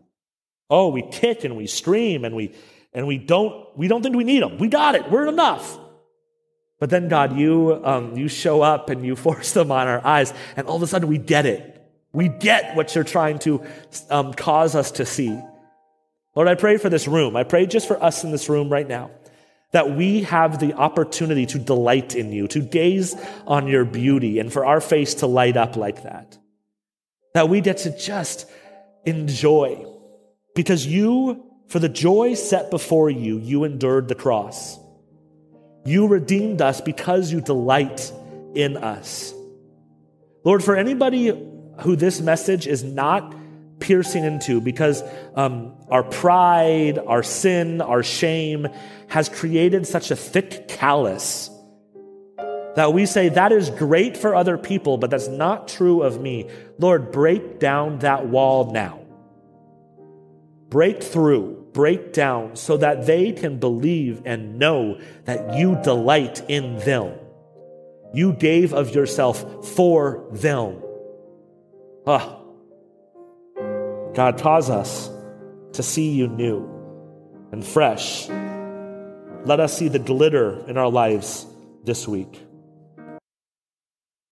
Oh, 0.70 0.90
we 0.90 1.02
kick 1.02 1.44
and 1.44 1.58
we 1.58 1.66
scream 1.66 2.24
and 2.24 2.36
we, 2.36 2.54
and 2.94 3.08
we 3.08 3.18
don't, 3.18 3.78
we 3.78 3.88
don't 3.88 4.02
think 4.02 4.16
we 4.16 4.24
need 4.24 4.44
them. 4.44 4.58
We 4.58 4.68
got 4.68 4.96
it. 4.96 5.10
We're 5.10 5.28
enough. 5.28 5.80
But 6.80 6.90
then 6.90 7.08
God, 7.08 7.38
you, 7.38 7.82
um, 7.84 8.18
you 8.18 8.28
show 8.28 8.62
up 8.62 8.90
and 8.90 9.06
you 9.06 9.16
force 9.28 9.54
them 9.54 9.72
on 9.72 9.88
our 9.88 10.06
eyes 10.06 10.34
and 10.56 10.68
all 10.68 10.76
of 10.76 10.84
a 10.84 10.88
sudden 10.88 11.08
we 11.08 11.18
get 11.18 11.46
it. 11.46 11.70
We 12.12 12.28
get 12.28 12.76
what 12.76 12.94
you're 12.94 13.04
trying 13.04 13.40
to 13.40 13.64
um, 14.10 14.34
cause 14.34 14.76
us 14.76 14.92
to 14.92 15.06
see. 15.06 15.40
Lord, 16.36 16.48
I 16.48 16.56
pray 16.56 16.78
for 16.78 16.90
this 16.90 17.08
room. 17.08 17.36
I 17.36 17.44
pray 17.44 17.66
just 17.66 17.88
for 17.88 18.02
us 18.02 18.24
in 18.24 18.32
this 18.32 18.50
room 18.50 18.70
right 18.70 18.88
now 18.88 19.12
that 19.74 19.96
we 19.96 20.22
have 20.22 20.60
the 20.60 20.74
opportunity 20.74 21.46
to 21.48 21.60
delight 21.60 22.16
in 22.16 22.32
you, 22.32 22.48
to 22.48 22.60
gaze 22.60 23.16
on 23.48 23.68
your 23.68 23.84
beauty, 23.84 24.40
and 24.40 24.54
for 24.54 24.66
our 24.66 24.80
face 24.80 25.16
to 25.16 25.28
light 25.28 25.58
up 25.58 25.76
like 25.76 26.04
that. 26.04 26.38
That 27.34 27.50
we 27.50 27.60
get 27.60 27.78
to 27.80 27.98
just 27.98 28.48
enjoy. 29.04 29.86
Because 30.56 30.86
you, 30.86 31.44
for 31.74 31.80
the 31.80 31.90
joy 31.90 32.36
set 32.36 32.70
before 32.70 33.10
you, 33.10 33.40
you 33.40 33.64
endured 33.64 34.08
the 34.08 34.14
cross. 34.14 34.78
You 35.86 36.06
redeemed 36.06 36.62
us 36.62 36.82
because 36.82 37.32
you 37.32 37.42
delight 37.42 38.14
in 38.54 38.78
us. 38.78 39.34
Lord, 40.44 40.64
for 40.64 40.76
anybody 40.76 41.30
who 41.80 41.96
this 41.96 42.22
message 42.22 42.68
is 42.68 42.84
not 42.84 43.34
piercing 43.80 44.24
into 44.24 44.62
because 44.62 45.04
um, 45.34 45.74
our 45.90 46.04
pride, 46.04 47.00
our 47.00 47.24
sin, 47.24 47.82
our 47.82 48.04
shame 48.04 48.68
has 49.08 49.28
created 49.28 49.88
such 49.88 50.12
a 50.12 50.16
thick 50.16 50.68
callus 50.68 51.50
that 52.76 52.94
we 52.94 53.08
say 53.08 53.30
that 53.30 53.52
is 53.52 53.72
great 53.72 54.16
for 54.16 54.36
other 54.36 54.60
people, 54.60 55.00
but 55.00 55.10
that's 55.10 55.28
not 55.28 55.68
true 55.68 56.04
of 56.04 56.22
me. 56.22 56.52
Lord, 56.78 57.12
break 57.12 57.60
down 57.60 57.98
that 58.00 58.28
wall 58.28 58.72
now. 58.72 59.00
Break 60.70 61.02
through, 61.02 61.63
break 61.74 62.14
down 62.14 62.56
so 62.56 62.78
that 62.78 63.06
they 63.06 63.32
can 63.32 63.60
believe 63.60 64.22
and 64.26 64.58
know 64.60 65.00
that 65.26 65.58
you 65.58 65.80
delight 65.84 66.44
in 66.48 66.78
them. 66.80 67.18
You 68.14 68.34
gave 68.34 68.74
of 68.74 68.94
yourself 68.94 69.68
for 69.70 70.28
them. 70.32 70.82
Ah. 72.06 72.40
God, 74.14 74.40
cause 74.40 74.70
us 74.70 75.10
to 75.74 75.82
see 75.82 76.12
you 76.12 76.28
new 76.28 76.70
and 77.52 77.66
fresh. 77.66 78.30
Let 79.46 79.60
us 79.60 79.76
see 79.76 79.88
the 79.88 80.00
glitter 80.00 80.64
in 80.68 80.78
our 80.78 80.90
lives 80.90 81.48
this 81.84 82.08
week. 82.08 82.40